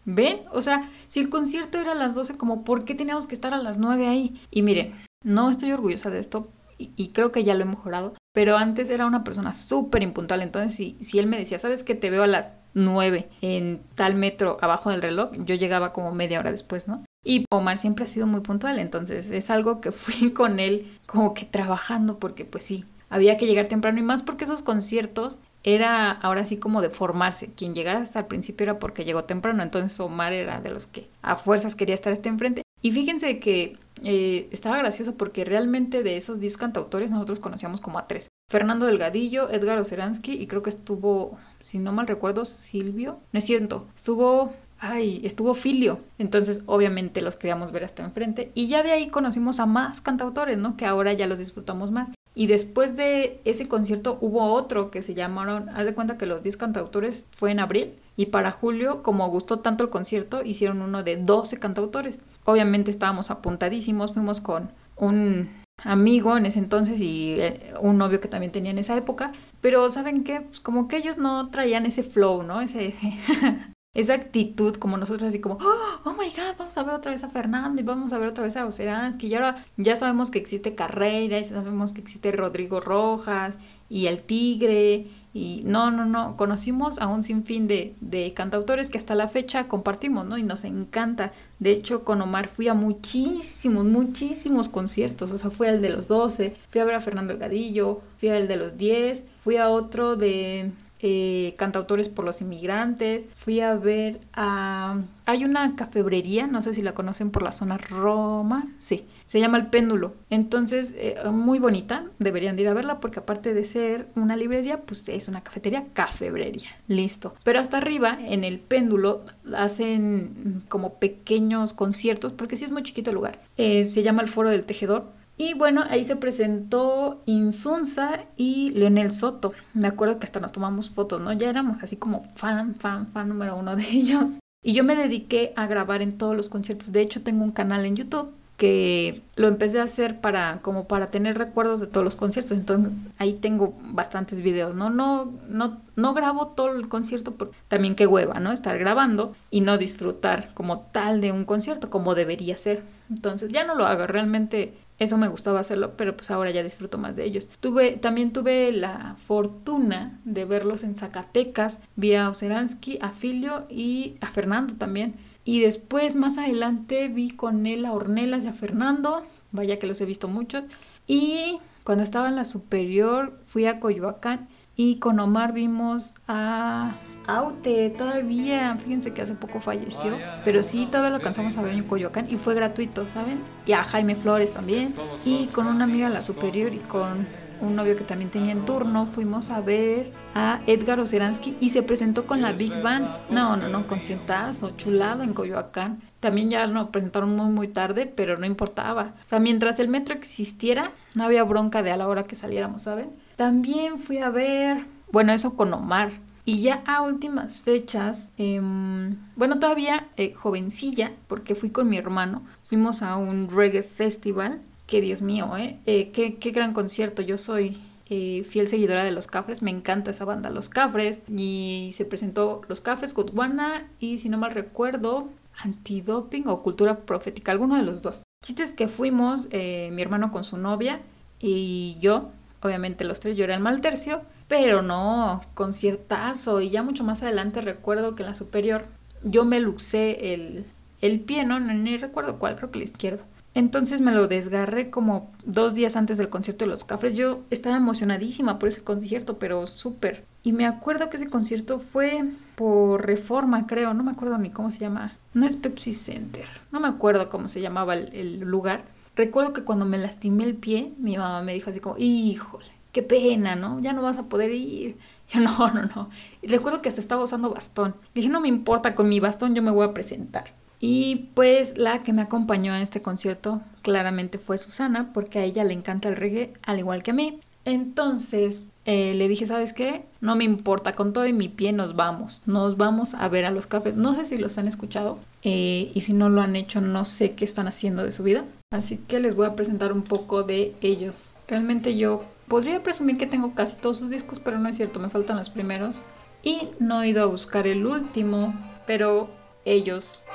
¿Ven? 0.05 0.43
O 0.52 0.61
sea, 0.61 0.91
si 1.09 1.21
el 1.21 1.31
concierto 1.31 1.79
era 1.79 1.93
a 1.93 1.95
las 1.95 2.14
12, 2.14 2.37
como 2.37 2.64
¿por 2.64 2.85
qué 2.85 2.95
teníamos 2.95 3.26
que 3.26 3.35
estar 3.35 3.55
a 3.55 3.62
las 3.62 3.79
9 3.79 4.09
ahí? 4.09 4.41
Y 4.50 4.61
miren, 4.61 4.93
no 5.25 5.49
estoy 5.49 5.73
orgullosa 5.73 6.11
de 6.11 6.19
esto 6.19 6.49
y, 6.97 7.09
creo 7.09 7.33
que 7.33 7.45
ya 7.45 7.55
lo 7.55 7.62
he 7.62 7.67
mejorado, 7.67 8.15
pero 8.33 8.57
antes 8.57 8.91
era 8.91 9.07
una 9.07 9.25
persona 9.25 9.55
súper 9.55 10.03
impuntual, 10.03 10.43
entonces 10.43 10.75
si, 10.75 10.97
si 11.01 11.19
él 11.19 11.27
me 11.27 11.39
decía, 11.39 11.59
¿sabes 11.59 11.85
que 11.85 11.95
te 11.95 12.11
veo 12.11 12.23
a 12.23 12.27
las 12.29 12.55
9 12.75 13.29
en 13.41 13.83
tal 13.95 14.15
metro 14.15 14.59
abajo 14.61 14.91
del 14.91 15.03
reloj? 15.03 15.31
Yo 15.39 15.55
llegaba 15.55 15.93
como 15.93 16.12
media 16.12 16.41
hora 16.41 16.51
después, 16.51 16.89
¿no? 16.89 17.05
Y 17.25 17.45
Omar 17.51 17.79
siempre 17.79 18.05
ha 18.05 18.09
sido 18.09 18.27
muy 18.27 18.41
puntual, 18.41 18.79
entonces 18.79 19.31
es 19.31 19.51
algo 19.51 19.81
que 19.81 19.93
fui 19.93 20.31
con 20.35 20.59
él 20.59 20.99
como 21.07 21.35
que 21.35 21.45
trabajando 21.45 22.19
porque 22.19 22.45
pues 22.45 22.65
sí, 22.65 22.85
había 23.11 23.37
que 23.37 23.47
llegar 23.47 23.67
temprano 23.67 23.99
y 23.99 24.03
más 24.03 24.23
porque 24.23 24.45
esos 24.45 24.62
conciertos 24.62 25.39
era 25.65 26.11
ahora 26.11 26.45
sí 26.45 26.57
como 26.57 26.83
de 26.83 26.91
formarse. 26.91 27.53
Quien 27.53 27.75
llegara 27.75 28.01
hasta 28.01 28.21
el 28.21 28.27
principio 28.27 28.65
era 28.65 28.79
porque 28.79 29.05
llegó 29.05 29.25
temprano, 29.25 29.62
entonces 29.62 29.99
Omar 30.01 30.33
era 30.33 30.61
de 30.61 30.71
los 30.71 30.87
que 30.87 31.09
a 31.23 31.37
fuerzas 31.37 31.77
quería 31.77 31.95
estar 31.95 32.12
este 32.12 32.29
enfrente. 32.29 32.62
Y 32.83 32.93
fíjense 32.93 33.39
que 33.39 33.79
eh, 34.05 34.49
estaba 34.51 34.79
gracioso 34.79 35.15
porque 35.15 35.45
realmente 35.45 36.03
de 36.03 36.17
esos 36.17 36.41
10 36.41 36.57
cantautores 36.57 37.11
nosotros 37.11 37.41
conocíamos 37.41 37.81
como 37.81 37.99
a 37.99 38.07
tres. 38.07 38.29
Fernando 38.51 38.87
Delgadillo, 38.87 39.49
Edgar 39.51 39.79
Oceransky 39.79 40.33
y 40.33 40.47
creo 40.47 40.62
que 40.62 40.71
estuvo, 40.71 41.39
si 41.62 41.79
no 41.79 41.93
mal 41.93 42.07
recuerdo, 42.07 42.45
Silvio. 42.45 43.19
No 43.33 43.39
es 43.39 43.45
cierto, 43.45 43.87
estuvo 43.97 44.53
ay, 44.83 45.21
estuvo 45.25 45.55
Filio. 45.55 46.01
Entonces, 46.19 46.62
obviamente 46.67 47.23
los 47.23 47.37
queríamos 47.37 47.73
ver 47.73 47.85
hasta 47.85 48.03
enfrente. 48.03 48.51
Y 48.55 48.67
ya 48.67 48.83
de 48.83 48.91
ahí 48.91 49.09
conocimos 49.09 49.61
a 49.61 49.67
más 49.67 50.01
cantautores, 50.01 50.59
¿no? 50.59 50.77
Que 50.77 50.87
ahora 50.87 51.12
ya 51.12 51.29
los 51.29 51.39
disfrutamos 51.39 51.93
más. 51.93 52.11
Y 52.35 52.47
después 52.47 52.97
de 52.97 53.41
ese 53.45 53.69
concierto 53.69 54.19
hubo 54.21 54.53
otro 54.53 54.91
que 54.91 55.03
se 55.03 55.15
llamaron, 55.15 55.69
haz 55.69 55.85
de 55.85 55.95
cuenta 55.95 56.19
que 56.19 56.27
los 56.27 56.43
10 56.43 56.57
cantautores 56.57 57.29
fue 57.31 57.53
en 57.53 57.61
abril. 57.61 57.95
Y 58.17 58.27
para 58.27 58.51
julio, 58.51 59.03
como 59.03 59.29
gustó 59.31 59.61
tanto 59.61 59.85
el 59.85 59.91
concierto, 59.91 60.43
hicieron 60.43 60.83
uno 60.83 61.03
de 61.03 61.17
12 61.17 61.59
cantautores. 61.59 62.19
Obviamente 62.45 62.91
estábamos 62.91 63.31
apuntadísimos, 63.31 64.13
fuimos 64.13 64.41
con 64.41 64.71
un 64.97 65.49
amigo 65.85 66.37
en 66.37 66.47
ese 66.47 66.59
entonces 66.59 67.01
y 67.01 67.41
eh, 67.41 67.75
un 67.81 67.99
novio 67.99 68.21
que 68.21 68.29
también 68.29 68.53
tenía 68.53 68.71
en 68.71 68.79
esa 68.79 68.97
época. 68.97 69.33
Pero 69.61 69.89
¿saben 69.89 70.25
qué? 70.25 70.43
Pues 70.43 70.61
como 70.61 70.89
que 70.89 70.97
ellos 70.97 71.19
no 71.19 71.51
traían 71.51 71.87
ese 71.87 72.03
flow, 72.03 72.43
¿no? 72.43 72.61
Ese, 72.61 72.87
ese 72.89 73.13
esa 73.95 74.15
actitud 74.15 74.75
como 74.77 74.97
nosotros 74.97 75.29
así 75.29 75.41
como, 75.41 75.59
oh, 75.61 76.13
my 76.13 76.29
god, 76.29 76.57
vamos 76.59 76.79
a 76.79 76.83
ver 76.83 76.95
otra 76.95 77.13
vez 77.13 77.25
a 77.25 77.29
Fernando 77.29 77.81
y 77.83 77.85
vamos 77.85 78.13
a 78.13 78.19
ver 78.19 78.29
otra 78.29 78.45
vez 78.45 78.57
a 78.57 78.65
Oceransky 78.65 79.27
y 79.27 79.35
ahora 79.35 79.65
ya 79.77 79.97
sabemos 79.97 80.31
que 80.31 80.39
existe 80.39 80.75
Carrera 80.75 81.39
y 81.39 81.45
sabemos 81.45 81.93
que 81.93 82.01
existe 82.01 82.33
Rodrigo 82.33 82.81
Rojas 82.81 83.59
y 83.91 84.07
El 84.07 84.23
Tigre 84.23 85.09
y 85.35 85.62
no, 85.65 85.91
no, 85.91 86.05
no, 86.05 86.37
conocimos 86.37 86.99
a 86.99 87.07
un 87.07 87.23
sinfín 87.23 87.67
de, 87.67 87.95
de 88.01 88.35
cantautores 88.35 88.91
que 88.91 88.99
hasta 88.99 89.15
la 89.15 89.29
fecha 89.29 89.67
compartimos, 89.67 90.27
¿no? 90.27 90.37
Y 90.37 90.43
nos 90.43 90.65
encanta. 90.65 91.33
De 91.59 91.71
hecho, 91.71 92.05
con 92.05 92.21
Omar 92.21 92.49
fui 92.49 92.69
a 92.69 92.75
muchísimos, 92.75 93.87
muchísimos 93.87 94.69
conciertos, 94.69 95.31
o 95.33 95.39
sea, 95.39 95.51
fui 95.51 95.69
al 95.69 95.81
de 95.81 95.89
los 95.89 96.09
12, 96.09 96.57
fui 96.69 96.81
a 96.81 96.85
ver 96.85 96.97
a 96.97 97.01
Fernando 97.01 97.33
Elgadillo, 97.33 98.03
fui 98.19 98.29
al 98.29 98.47
de 98.47 98.57
los 98.57 98.77
10, 98.77 99.25
fui 99.43 99.57
a 99.57 99.71
otro 99.71 100.17
de 100.17 100.71
eh, 101.03 101.55
cantautores 101.59 102.09
por 102.09 102.25
los 102.25 102.41
inmigrantes. 102.41 103.25
Fui 103.35 103.61
a 103.61 103.75
ver 103.75 104.21
a... 104.33 105.01
Hay 105.25 105.45
una 105.45 105.77
cafebrería, 105.77 106.47
no 106.47 106.63
sé 106.63 106.75
si 106.75 106.83
la 106.83 106.95
conocen 106.95 107.31
por 107.31 107.43
la 107.43 107.53
zona 107.53 107.77
Roma. 107.79 108.69
Sí, 108.79 109.07
se 109.27 109.41
llama 109.41 109.59
El 109.59 109.67
Péndulo. 109.67 110.15
Entonces, 110.31 110.95
eh, 110.97 111.17
muy 111.31 111.59
bonita, 111.59 112.05
deberían 112.19 112.59
ir 112.59 112.69
a 112.69 112.75
verla 112.75 113.01
porque 113.01 113.21
aparte 113.21 113.55
de 113.55 113.65
ser 113.65 114.09
una 114.15 114.37
librería, 114.37 114.83
pues 114.83 115.09
es 115.09 115.29
una 115.29 115.43
cafetería, 115.43 115.87
cafebrería. 115.93 116.71
Listo. 116.88 117.35
Pero 117.45 117.59
hasta 117.61 117.79
arriba, 117.79 118.19
en 118.21 118.45
El 118.45 118.59
Péndulo, 118.61 119.23
hacen 119.57 120.62
como 120.69 120.95
pequeños 120.95 121.73
conciertos 121.73 122.33
porque 122.33 122.57
sí 122.57 122.65
es 122.65 122.71
muy 122.71 122.83
chiquito 122.83 123.11
el 123.11 123.17
lugar. 123.17 123.41
Eh, 123.57 123.85
se 123.85 124.03
llama 124.03 124.23
el 124.23 124.29
Foro 124.29 124.51
del 124.51 124.67
Tejedor 124.67 125.07
y 125.42 125.55
bueno, 125.55 125.83
ahí 125.90 126.05
se 126.05 126.14
presentó 126.14 127.20
Insunza 127.26 128.26
y 128.37 128.70
Leonel 128.70 129.11
Soto. 129.11 129.52
Me 129.74 129.88
acuerdo 129.88 130.20
que 130.20 130.24
hasta 130.24 130.38
nos 130.38 130.52
tomamos 130.52 130.90
fotos, 130.90 131.20
¿no? 131.20 131.33
Ya 131.33 131.50
éramos 131.50 131.78
así 131.83 131.96
como 131.96 132.22
fan, 132.37 132.76
fan, 132.76 133.09
fan 133.09 133.28
número 133.28 133.57
uno 133.57 133.74
de 133.74 133.83
ellos. 133.90 134.38
Y 134.62 134.72
yo 134.72 134.85
me 134.85 134.94
dediqué 134.94 135.52
a 135.57 135.66
grabar 135.66 136.00
en 136.00 136.16
todos 136.16 136.37
los 136.37 136.48
conciertos. 136.48 136.92
De 136.92 137.00
hecho, 137.00 137.24
tengo 137.24 137.42
un 137.42 137.50
canal 137.50 137.85
en 137.85 137.96
YouTube 137.96 138.31
que 138.57 139.22
lo 139.35 139.48
empecé 139.48 139.81
a 139.81 139.83
hacer 139.83 140.20
para 140.20 140.61
como 140.62 140.87
para 140.87 141.09
tener 141.09 141.37
recuerdos 141.37 141.81
de 141.81 141.88
todos 141.88 142.05
los 142.05 142.14
conciertos. 142.14 142.57
Entonces 142.57 142.92
ahí 143.18 143.33
tengo 143.33 143.74
bastantes 143.81 144.42
videos. 144.42 144.76
No, 144.76 144.90
no, 144.90 145.33
no, 145.48 145.81
no 145.96 146.14
grabo 146.14 146.48
todo 146.48 146.70
el 146.76 146.88
concierto 146.88 147.33
porque 147.33 147.57
también 147.66 147.96
qué 147.96 148.07
hueva, 148.07 148.38
¿no? 148.38 148.52
Estar 148.52 148.78
grabando 148.78 149.35
y 149.50 149.62
no 149.62 149.76
disfrutar 149.76 150.55
como 150.55 150.83
tal 150.92 151.20
de 151.20 151.33
un 151.33 151.44
concierto 151.44 151.90
como 151.90 152.14
debería 152.14 152.57
ser. 152.57 152.85
Entonces 153.11 153.50
ya 153.50 153.64
no 153.64 153.74
lo 153.74 153.87
hago. 153.87 154.07
Realmente 154.07 154.74
eso 155.03 155.19
me 155.19 155.29
gustaba 155.29 155.61
hacerlo, 155.61 155.97
pero 155.97 156.17
pues 156.17 156.31
ahora 156.31 156.51
ya 156.51 156.62
disfruto 156.62 156.99
más 156.99 157.17
de 157.17 157.25
ellos. 157.25 157.49
Tuve, 157.61 157.93
también 157.93 158.33
tuve 158.33 158.73
la 158.73 159.17
fortuna 159.27 160.21
de 160.25 160.45
verlos 160.45 160.85
en 160.85 160.97
Zacatecas, 160.97 161.81
vi 161.97 162.15
a 162.15 162.29
Oceransky, 162.29 162.99
a 163.01 163.11
Filio 163.11 163.67
y 163.69 164.17
a 164.21 164.27
Fernando 164.27 164.75
también. 164.75 165.15
Y 165.45 165.61
después, 165.61 166.15
más 166.15 166.38
adelante, 166.38 167.09
vi 167.09 167.31
con 167.31 167.67
él 167.67 167.85
a 167.85 167.93
Ornelas 167.93 168.45
y 168.45 168.49
a 168.49 168.53
Fernando, 168.53 169.23
vaya 169.51 169.79
que 169.79 169.87
los 169.87 170.01
he 170.01 170.07
visto 170.07 170.29
muchos. 170.29 170.65
Y 171.07 171.59
cuando 171.85 172.05
estaba 172.05 172.29
en 172.29 172.37
la 172.37 172.45
superior, 172.45 173.38
fui 173.47 173.67
a 173.67 173.81
Coyoacán 173.81 174.49
y 174.77 174.99
con 174.99 175.19
Omar 175.21 175.53
vimos 175.53 176.15
a 176.29 176.95
Aute 177.27 177.91
todavía, 177.91 178.77
fíjense 178.77 179.13
que 179.13 179.23
hace 179.23 179.35
poco 179.35 179.61
falleció, 179.61 180.19
pero 180.45 180.63
sí, 180.63 180.87
todavía 180.87 181.11
lo 181.11 181.17
alcanzamos 181.17 181.57
a 181.57 181.63
ver 181.63 181.75
en 181.75 181.85
Coyoacán 181.85 182.27
y 182.31 182.37
fue 182.37 182.55
gratuito, 182.55 183.07
¿saben? 183.07 183.41
Y 183.67 183.73
a 183.73 183.85
Jaime 183.85 184.15
Flores 184.15 184.53
también, 184.53 184.95
y 185.25 185.47
con 185.47 185.67
una 185.67 185.85
amiga 185.85 186.09
la 186.09 186.23
superior 186.23 186.75
y 186.75 186.79
con 186.79 187.27
un 187.63 187.77
novio 187.77 187.97
que 187.97 188.03
también 188.03 188.31
tenía 188.31 188.53
en 188.53 188.65
turno, 188.65 189.07
fuimos 189.07 189.51
a 189.51 189.61
ver 189.61 190.13
a 190.35 190.61
Edgar 190.67 190.99
Oceransky 190.99 191.57
y 191.61 191.69
se 191.71 191.83
presentó 191.83 192.27
con 192.27 192.43
la 192.43 192.53
Big 192.53 192.83
Band. 192.83 193.09
No, 193.31 193.57
no, 193.57 193.69
no, 193.69 193.87
conciertazo, 193.87 194.71
chulado 194.77 195.23
en 195.23 195.33
Coyoacán. 195.33 196.03
También 196.19 196.51
ya 196.51 196.67
lo 196.67 196.91
presentaron 196.91 197.37
muy, 197.37 197.51
muy 197.51 197.69
tarde, 197.69 198.07
pero 198.07 198.37
no 198.37 198.47
importaba. 198.47 199.15
O 199.25 199.29
sea, 199.29 199.39
mientras 199.39 199.79
el 199.79 199.89
metro 199.89 200.15
existiera, 200.15 200.91
no 201.15 201.23
había 201.23 201.45
bronca 201.45 201.85
de 201.85 201.93
a 201.93 201.97
la 201.97 202.09
hora 202.09 202.25
que 202.25 202.35
saliéramos, 202.35 202.83
¿saben? 202.83 203.11
También 203.37 203.99
fui 203.99 204.19
a 204.19 204.31
ver, 204.31 204.85
bueno, 205.13 205.33
eso 205.33 205.57
con 205.57 205.73
Omar 205.73 206.11
y 206.44 206.62
ya 206.62 206.83
a 206.87 207.02
últimas 207.02 207.61
fechas, 207.61 208.31
em, 208.37 209.16
bueno, 209.37 209.59
todavía 209.61 210.09
eh, 210.16 210.35
jovencilla, 210.35 211.12
porque 211.28 211.55
fui 211.55 211.70
con 211.70 211.88
mi 211.88 211.96
hermano, 211.96 212.42
fuimos 212.66 213.02
a 213.02 213.16
un 213.16 213.48
reggae 213.48 213.83
festival, 213.83 214.61
que 214.87 215.00
Dios 215.00 215.22
mío, 215.22 215.57
¿eh? 215.57 215.78
eh 215.87 216.11
qué, 216.12 216.35
qué, 216.35 216.50
gran 216.50 216.72
concierto, 216.74 217.22
yo 217.22 217.38
soy 217.38 217.81
eh, 218.11 218.44
fiel 218.44 218.66
seguidora 218.66 219.05
de 219.05 219.12
Los 219.12 219.28
Cafres, 219.28 219.62
me 219.62 219.70
encanta 219.70 220.11
esa 220.11 220.24
banda, 220.24 220.50
Los 220.50 220.68
Cafres, 220.68 221.22
y 221.28 221.90
se 221.92 222.05
presentó 222.05 222.62
Los 222.68 222.81
Cafres, 222.81 223.14
Godwana 223.14 223.88
y 224.00 224.18
si 224.18 224.28
no 224.28 224.37
mal 224.37 224.50
recuerdo, 224.50 225.31
Antidoping 225.62 226.48
o 226.48 226.62
Cultura 226.62 227.00
Profética, 227.00 227.52
alguno 227.52 227.76
de 227.76 227.85
los 227.85 228.02
dos. 228.02 228.22
Chistes 228.44 228.72
que 228.72 228.88
fuimos, 228.88 229.48
mi 229.52 230.02
hermano 230.02 230.33
con 230.33 230.42
su 230.42 230.57
novia 230.57 231.00
y 231.38 231.96
yo, 232.00 232.31
obviamente 232.61 233.05
los 233.05 233.20
tres, 233.20 233.37
yo 233.37 233.44
era 233.44 233.55
el 233.55 233.61
mal 233.61 233.81
tercio, 233.81 234.22
pero 234.48 234.83
no, 234.83 235.42
conciertazo. 235.55 236.61
Y 236.61 236.70
ya 236.70 236.83
mucho 236.83 237.05
más 237.05 237.22
adelante 237.22 237.61
recuerdo 237.61 238.14
que 238.14 238.22
en 238.22 238.28
la 238.28 238.35
superior 238.35 238.85
yo 239.24 239.44
me 239.44 239.61
luxé 239.61 240.35
el, 240.35 240.66
el 241.00 241.20
pie, 241.20 241.44
¿no? 241.44 241.61
Ni 241.61 241.96
recuerdo 241.96 242.38
cuál, 242.38 242.57
creo 242.57 242.70
que 242.70 242.78
el 242.78 242.85
izquierdo. 242.85 243.24
Entonces 243.55 244.00
me 244.00 244.12
lo 244.12 244.28
desgarré 244.28 244.88
como 244.88 245.31
dos 245.44 245.74
días 245.74 245.96
antes 245.96 246.16
del 246.16 246.31
concierto 246.31 246.64
de 246.64 246.70
los 246.70 246.85
Cafres. 246.85 247.14
Yo 247.14 247.42
estaba 247.50 247.76
emocionadísima 247.76 248.59
por 248.59 248.68
ese 248.68 248.83
concierto, 248.83 249.38
pero 249.38 249.66
súper. 249.66 250.24
Y 250.42 250.52
me 250.52 250.66
acuerdo 250.66 251.11
que 251.11 251.16
ese 251.18 251.28
concierto 251.28 251.78
fue 251.78 252.24
por 252.57 253.07
Reforma, 253.07 253.66
creo. 253.66 253.92
No 253.92 254.05
me 254.05 254.12
acuerdo 254.12 254.38
ni 254.38 254.50
cómo 254.50 254.70
se 254.70 254.78
llama. 254.78 255.18
No 255.35 255.46
es 255.46 255.57
Pepsi 255.57 255.92
Center. 255.92 256.46
No 256.70 256.81
me 256.81 256.88
acuerdo 256.88 257.28
cómo 257.28 257.46
se 257.46 257.61
llamaba 257.61 257.94
el, 257.94 258.14
el 258.14 258.40
lugar. 258.40 258.85
Recuerdo 259.14 259.52
que 259.52 259.64
cuando 259.64 259.85
me 259.85 259.98
lastimé 259.98 260.44
el 260.44 260.55
pie, 260.55 260.94
mi 260.98 261.18
mamá 261.18 261.42
me 261.42 261.52
dijo 261.52 261.68
así 261.68 261.81
como, 261.81 261.96
híjole, 261.98 262.72
qué 262.92 263.02
pena, 263.02 263.57
¿no? 263.57 263.81
Ya 263.81 263.92
no 263.92 264.02
vas 264.02 264.18
a 264.18 264.24
poder 264.24 264.52
ir. 264.52 264.96
Yo, 265.31 265.40
no, 265.40 265.70
no, 265.72 265.83
no. 265.83 266.11
Y 266.42 266.48
recuerdo 266.48 266.83
que 266.83 266.88
hasta 266.88 267.00
estaba 267.00 267.24
usando 267.24 267.50
bastón. 267.50 267.94
Dije, 268.14 268.28
no 268.28 268.40
me 268.40 268.48
importa, 268.48 268.94
con 268.94 269.09
mi 269.09 269.20
bastón 269.20 269.55
yo 269.55 269.62
me 269.62 269.70
voy 269.70 269.87
a 269.87 269.94
presentar. 269.94 270.52
Y 270.78 271.31
pues 271.35 271.78
la 271.78 272.02
que 272.02 272.12
me 272.12 272.22
acompañó 272.22 272.74
en 272.74 272.83
este 272.83 273.02
concierto 273.02 273.62
claramente 273.83 274.38
fue 274.38 274.59
Susana, 274.59 275.12
porque 275.12 275.38
a 275.38 275.44
ella 275.44 275.64
le 275.64 275.74
encanta 275.74 276.09
el 276.09 276.16
reggae, 276.16 276.52
al 276.62 276.78
igual 276.78 277.02
que 277.02 277.12
a 277.12 277.14
mí. 277.14 277.40
Entonces, 277.64 278.62
eh, 278.85 279.14
le 279.14 279.28
dije, 279.28 279.46
¿sabes 279.46 279.72
qué? 279.72 280.05
No 280.20 280.35
me 280.35 280.42
importa, 280.42 280.94
con 280.94 281.12
todo 281.12 281.26
y 281.26 281.33
mi 281.33 281.48
pie 281.48 281.72
nos 281.72 281.94
vamos, 281.94 282.42
nos 282.46 282.76
vamos 282.76 283.14
a 283.14 283.28
ver 283.28 283.44
a 283.44 283.52
los 283.52 283.68
cafres. 283.68 283.94
No 283.94 284.12
sé 284.12 284.24
si 284.24 284.38
los 284.38 284.59
han 284.59 284.66
escuchado 284.66 285.18
eh, 285.44 285.92
y 285.94 286.00
si 286.00 286.14
no 286.14 286.28
lo 286.28 286.42
han 286.42 286.57
hecho, 286.57 286.81
no 286.81 287.05
sé 287.05 287.37
qué 287.37 287.44
están 287.44 287.68
haciendo 287.68 288.02
de 288.02 288.11
su 288.11 288.24
vida. 288.24 288.44
Así 288.72 288.96
que 288.96 289.20
les 289.20 289.37
voy 289.37 289.46
a 289.46 289.55
presentar 289.55 289.92
un 289.92 290.02
poco 290.02 290.42
de 290.42 290.74
ellos. 290.81 291.37
Realmente 291.46 291.96
yo 291.96 292.24
podría 292.53 292.83
presumir 292.83 293.17
que 293.17 293.27
tengo 293.27 293.55
casi 293.55 293.79
todos 293.79 293.97
sus 293.97 294.11
discos, 294.11 294.38
pero 294.38 294.59
no 294.59 294.69
es 294.69 294.77
cierto, 294.77 295.01
me 295.01 295.09
faltan 295.09 295.38
los 295.38 295.49
primeros. 295.49 296.05
Y 296.43 296.69
no 296.79 297.03
he 297.03 297.09
ido 297.09 297.23
a 297.23 297.27
buscar 297.27 297.67
el 297.67 297.87
último, 297.87 298.53
pero 298.85 299.31
ellos 299.65 300.27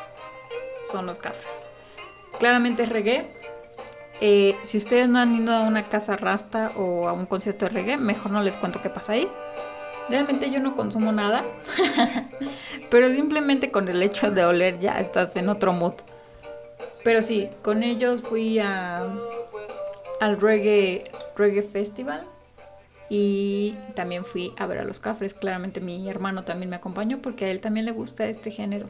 son 0.91 1.06
los 1.06 1.19
cafres. 1.19 1.67
Claramente 2.39 2.82
es 2.82 2.89
reggae, 2.89 3.32
eh, 4.19 4.56
si 4.63 4.80
ustedes 4.80 5.08
no 5.08 5.19
han 5.19 5.43
ido 5.43 5.53
a 5.53 5.62
una 5.62 5.89
casa 5.89 6.17
rasta 6.17 6.71
o 6.75 7.08
a 7.08 7.13
un 7.13 7.27
concierto 7.27 7.65
de 7.65 7.69
reggae, 7.69 7.97
mejor 7.97 8.32
no 8.32 8.41
les 8.41 8.58
cuento 8.58 8.82
qué 8.82 8.89
pasa 8.89 9.12
ahí. 9.12 9.30
Realmente 10.10 10.49
yo 10.49 10.60
no 10.60 10.75
consumo 10.75 11.12
nada, 11.12 11.45
pero 12.89 13.13
simplemente 13.13 13.69
con 13.69 13.89
el 13.89 14.01
hecho 14.01 14.32
de 14.32 14.43
oler 14.43 14.80
ya 14.80 14.99
estás 14.99 15.36
en 15.36 15.49
otro 15.49 15.71
mood. 15.71 15.93
Pero 17.03 17.21
sí, 17.21 17.51
con 17.62 17.84
ellos 17.84 18.23
fui 18.23 18.58
a, 18.58 19.06
al 20.19 20.41
reggae, 20.41 21.03
reggae 21.38 21.63
Festival 21.63 22.23
y 23.10 23.76
también 23.95 24.26
fui 24.26 24.52
a 24.58 24.65
ver 24.65 24.80
a 24.80 24.84
los 24.84 25.00
cafres. 25.00 25.34
Claramente 25.34 25.80
mi 25.80 26.10
hermano 26.10 26.43
también 26.43 26.69
me 26.69 26.76
acompañó 26.76 27.21
porque 27.21 27.45
a 27.45 27.52
él 27.52 27.62
también 27.62 27.86
le 27.86 27.91
gusta 27.91 28.28
este 28.28 28.52
género. 28.52 28.88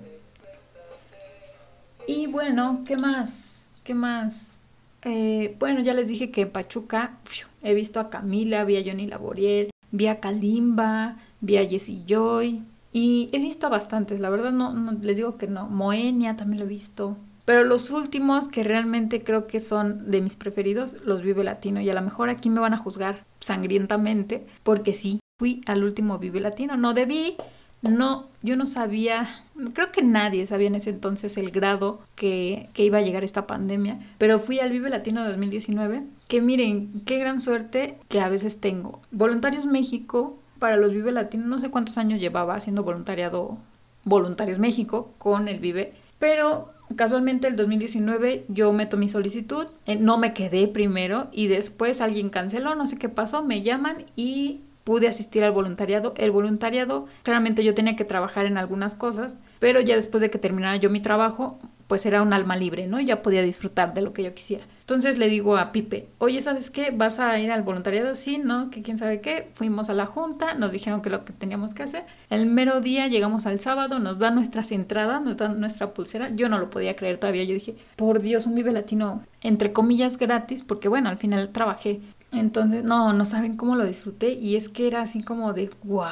Y 2.08 2.28
bueno, 2.28 2.84
¿qué 2.88 2.96
más? 2.96 3.66
¿Qué 3.84 3.94
más? 3.94 4.62
Eh, 5.04 5.56
bueno, 5.60 5.82
ya 5.82 5.94
les 5.94 6.08
dije 6.08 6.32
que 6.32 6.42
en 6.42 6.50
Pachuca 6.50 7.18
he 7.62 7.74
visto 7.74 8.00
a 8.00 8.10
Camila, 8.10 8.64
vi 8.64 8.78
a 8.78 8.84
Johnny 8.84 9.08
Laboriel, 9.08 9.70
vi 9.92 10.08
Kalimba, 10.20 11.18
vi 11.42 11.58
Jessie 11.68 12.04
Joy 12.08 12.64
y 12.92 13.30
he 13.32 13.40
visto 13.40 13.68
a 13.68 13.70
bastantes, 13.70 14.20
la 14.20 14.30
verdad 14.30 14.52
no, 14.52 14.74
no, 14.74 14.94
les 14.94 15.18
digo 15.18 15.38
que 15.38 15.48
no, 15.48 15.68
Moenia 15.68 16.36
también 16.36 16.60
lo 16.60 16.66
he 16.66 16.70
visto. 16.70 17.18
Pero 17.48 17.64
los 17.64 17.92
últimos 17.92 18.50
que 18.50 18.66
realmente 18.66 19.24
creo 19.24 19.48
que 19.48 19.62
son 19.62 20.12
de 20.12 20.22
mis 20.22 20.36
preferidos, 20.36 20.98
los 21.06 21.22
Vive 21.22 21.46
Latino. 21.46 21.80
Y 21.80 21.90
a 21.90 21.94
lo 21.94 22.02
mejor 22.02 22.30
aquí 22.30 22.50
me 22.50 22.60
van 22.60 22.74
a 22.74 22.78
juzgar 22.78 23.24
sangrientamente, 23.40 24.46
porque 24.64 24.94
sí, 24.94 25.22
fui 25.40 25.62
al 25.66 25.86
último 25.86 26.20
Vive 26.20 26.42
Latino. 26.42 26.76
No 26.76 26.94
debí, 26.94 27.38
no, 27.82 28.28
yo 28.42 28.58
no 28.58 28.66
sabía, 28.66 29.30
creo 29.74 29.94
que 29.94 30.02
nadie 30.02 30.46
sabía 30.46 30.68
en 30.68 30.76
ese 30.76 30.90
entonces 30.90 31.38
el 31.38 31.52
grado 31.52 32.02
que, 32.16 32.68
que, 32.74 32.84
iba 32.84 32.98
a 32.98 33.02
llegar 33.02 33.24
esta 33.24 33.48
pandemia, 33.48 33.98
pero 34.18 34.40
fui 34.40 34.60
al 34.60 34.74
Vive 34.74 34.90
Latino 34.90 35.24
2019, 35.24 36.04
que 36.28 36.42
miren, 36.42 37.02
qué 37.06 37.18
gran 37.18 37.40
suerte 37.40 37.98
que 38.10 38.20
a 38.20 38.28
veces 38.28 38.60
tengo. 38.60 39.00
Voluntarios 39.12 39.66
México, 39.66 40.38
para 40.60 40.76
los 40.76 40.92
Vive 40.92 41.14
Latino, 41.14 41.48
no 41.48 41.62
sé 41.62 41.72
cuántos 41.72 41.98
años 41.98 42.20
llevaba 42.20 42.56
haciendo 42.56 42.84
voluntariado 42.84 43.58
Voluntarios 44.04 44.60
México 44.60 45.14
con 45.18 45.48
el 45.48 45.62
Vive, 45.62 45.94
pero 46.20 46.74
casualmente 46.96 47.48
el 47.48 47.56
2019 47.56 48.46
yo 48.48 48.72
meto 48.74 48.98
mi 48.98 49.10
solicitud, 49.10 49.68
eh, 49.86 49.96
no 49.96 50.18
me 50.18 50.34
quedé 50.34 50.68
primero 50.68 51.28
y 51.32 51.48
después 51.48 52.02
alguien 52.02 52.30
canceló, 52.30 52.76
no 52.76 52.88
sé 52.88 52.98
qué 52.98 53.10
pasó, 53.10 53.44
me 53.44 53.62
llaman 53.62 54.06
y 54.16 54.62
pude 54.84 55.08
asistir 55.08 55.44
al 55.44 55.52
voluntariado. 55.52 56.14
El 56.16 56.32
voluntariado, 56.32 57.08
claramente 57.24 57.64
yo 57.64 57.74
tenía 57.74 57.98
que 57.98 58.06
trabajar 58.06 58.46
en 58.46 58.58
algunas 58.58 58.96
cosas, 58.96 59.40
pero 59.60 59.82
ya 59.82 59.96
después 59.96 60.22
de 60.22 60.30
que 60.30 60.40
terminara 60.40 60.78
yo 60.78 60.90
mi 60.90 61.02
trabajo, 61.02 61.60
pues 61.88 62.06
era 62.06 62.22
un 62.22 62.32
alma 62.32 62.56
libre, 62.56 62.88
¿no? 62.88 63.00
Ya 63.02 63.22
podía 63.22 63.42
disfrutar 63.42 63.94
de 63.94 64.02
lo 64.02 64.14
que 64.14 64.24
yo 64.24 64.34
quisiera. 64.34 64.66
Entonces 64.88 65.18
le 65.18 65.28
digo 65.28 65.58
a 65.58 65.74
Pipe, 65.74 66.08
oye, 66.18 66.42
¿sabes 66.42 66.70
qué? 66.70 66.92
¿Vas 66.92 67.20
a 67.20 67.38
ir 67.40 67.52
al 67.52 67.62
voluntariado? 67.62 68.16
Sí, 68.16 68.38
¿no? 68.38 68.70
Que 68.70 68.82
quién 68.82 68.98
sabe 68.98 69.20
qué. 69.20 69.50
Fuimos 69.52 69.90
a 69.90 69.94
la 69.94 70.06
junta, 70.06 70.54
nos 70.54 70.72
dijeron 70.72 71.02
que 71.02 71.10
lo 71.10 71.26
que 71.26 71.34
teníamos 71.34 71.74
que 71.74 71.84
hacer. 71.84 72.06
El 72.30 72.46
mero 72.46 72.80
día 72.80 73.08
llegamos 73.08 73.46
al 73.46 73.60
sábado, 73.60 74.00
nos 74.00 74.18
dan 74.18 74.36
nuestras 74.36 74.72
entradas, 74.72 75.22
nos 75.22 75.36
dan 75.36 75.60
nuestra 75.60 75.94
pulsera. 75.94 76.30
Yo 76.30 76.48
no 76.48 76.58
lo 76.58 76.70
podía 76.70 76.96
creer 76.96 77.18
todavía. 77.18 77.44
Yo 77.44 77.54
dije, 77.54 77.76
por 77.98 78.22
Dios, 78.22 78.46
un 78.46 78.56
Vive 78.56 78.72
Latino, 78.72 79.26
entre 79.42 79.74
comillas, 79.74 80.18
gratis, 80.18 80.64
porque 80.64 80.88
bueno, 80.88 81.10
al 81.10 81.18
final 81.18 81.50
trabajé 81.52 82.00
entonces, 82.32 82.84
no, 82.84 83.14
no 83.14 83.26
saben 83.26 83.56
cómo 83.56 83.76
lo 83.76 83.86
disfruté 83.86 84.34
y 84.34 84.56
es 84.56 84.70
que 84.70 84.88
era 84.88 85.02
así 85.02 85.24
como 85.24 85.54
de, 85.54 85.70
wow, 85.84 86.08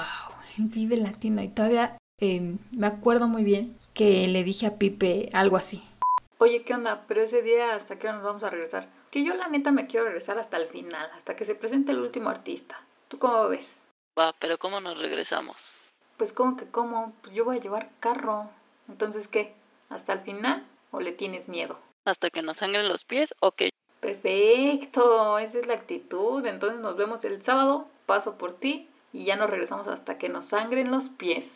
el 0.58 0.66
Vive 0.66 0.98
Latino. 0.98 1.42
Y 1.42 1.50
todavía 1.50 1.98
eh, 2.22 2.56
me 2.72 2.88
acuerdo 2.88 3.28
muy 3.28 3.44
bien 3.44 3.76
que 3.94 4.28
le 4.28 4.44
dije 4.44 4.66
a 4.66 4.78
Pipe 4.78 5.30
algo 5.34 5.58
así. 5.58 5.82
Oye, 6.38 6.64
¿qué 6.64 6.74
onda? 6.74 7.06
Pero 7.08 7.22
ese 7.22 7.42
día, 7.42 7.76
¿hasta 7.76 7.98
qué 7.98 8.08
hora 8.08 8.18
nos 8.18 8.26
vamos 8.26 8.44
a 8.44 8.50
regresar? 8.50 8.90
Que 9.10 9.24
yo 9.24 9.36
la 9.36 9.48
neta 9.48 9.72
me 9.72 9.88
quiero 9.88 10.06
regresar 10.06 10.38
hasta 10.38 10.58
el 10.58 10.68
final, 10.68 11.10
hasta 11.16 11.36
que 11.36 11.46
se 11.46 11.56
presente 11.56 11.94
el 11.94 12.00
último 12.00 12.30
artista. 12.30 12.80
¿Tú 13.08 13.20
cómo 13.20 13.48
ves? 13.48 13.78
Va, 14.20 14.34
pero 14.40 14.58
¿cómo 14.58 14.82
nos 14.82 15.00
regresamos? 15.00 15.90
Pues 16.18 16.34
como 16.34 16.58
que 16.58 16.66
cómo, 16.66 17.14
pues 17.22 17.34
yo 17.34 17.46
voy 17.46 17.58
a 17.58 17.62
llevar 17.62 17.90
carro. 18.02 18.50
Entonces, 18.90 19.30
¿qué? 19.30 19.54
¿Hasta 19.90 20.14
el 20.14 20.20
final 20.20 20.66
o 20.92 21.00
le 21.00 21.14
tienes 21.14 21.48
miedo? 21.48 21.80
¿Hasta 22.04 22.30
que 22.30 22.42
nos 22.42 22.58
sangren 22.58 22.90
los 22.90 23.04
pies 23.06 23.34
o 23.40 23.52
que 23.52 23.70
Perfecto, 24.02 25.40
esa 25.40 25.60
es 25.60 25.66
la 25.66 25.74
actitud. 25.74 26.46
Entonces 26.46 26.80
nos 26.80 26.96
vemos 26.96 27.24
el 27.26 27.42
sábado, 27.44 27.88
paso 28.06 28.38
por 28.38 28.54
ti 28.54 28.90
y 29.12 29.26
ya 29.26 29.36
nos 29.36 29.50
regresamos 29.50 29.88
hasta 29.88 30.18
que 30.18 30.30
nos 30.30 30.46
sangren 30.46 30.92
los 30.92 31.10
pies. 31.10 31.52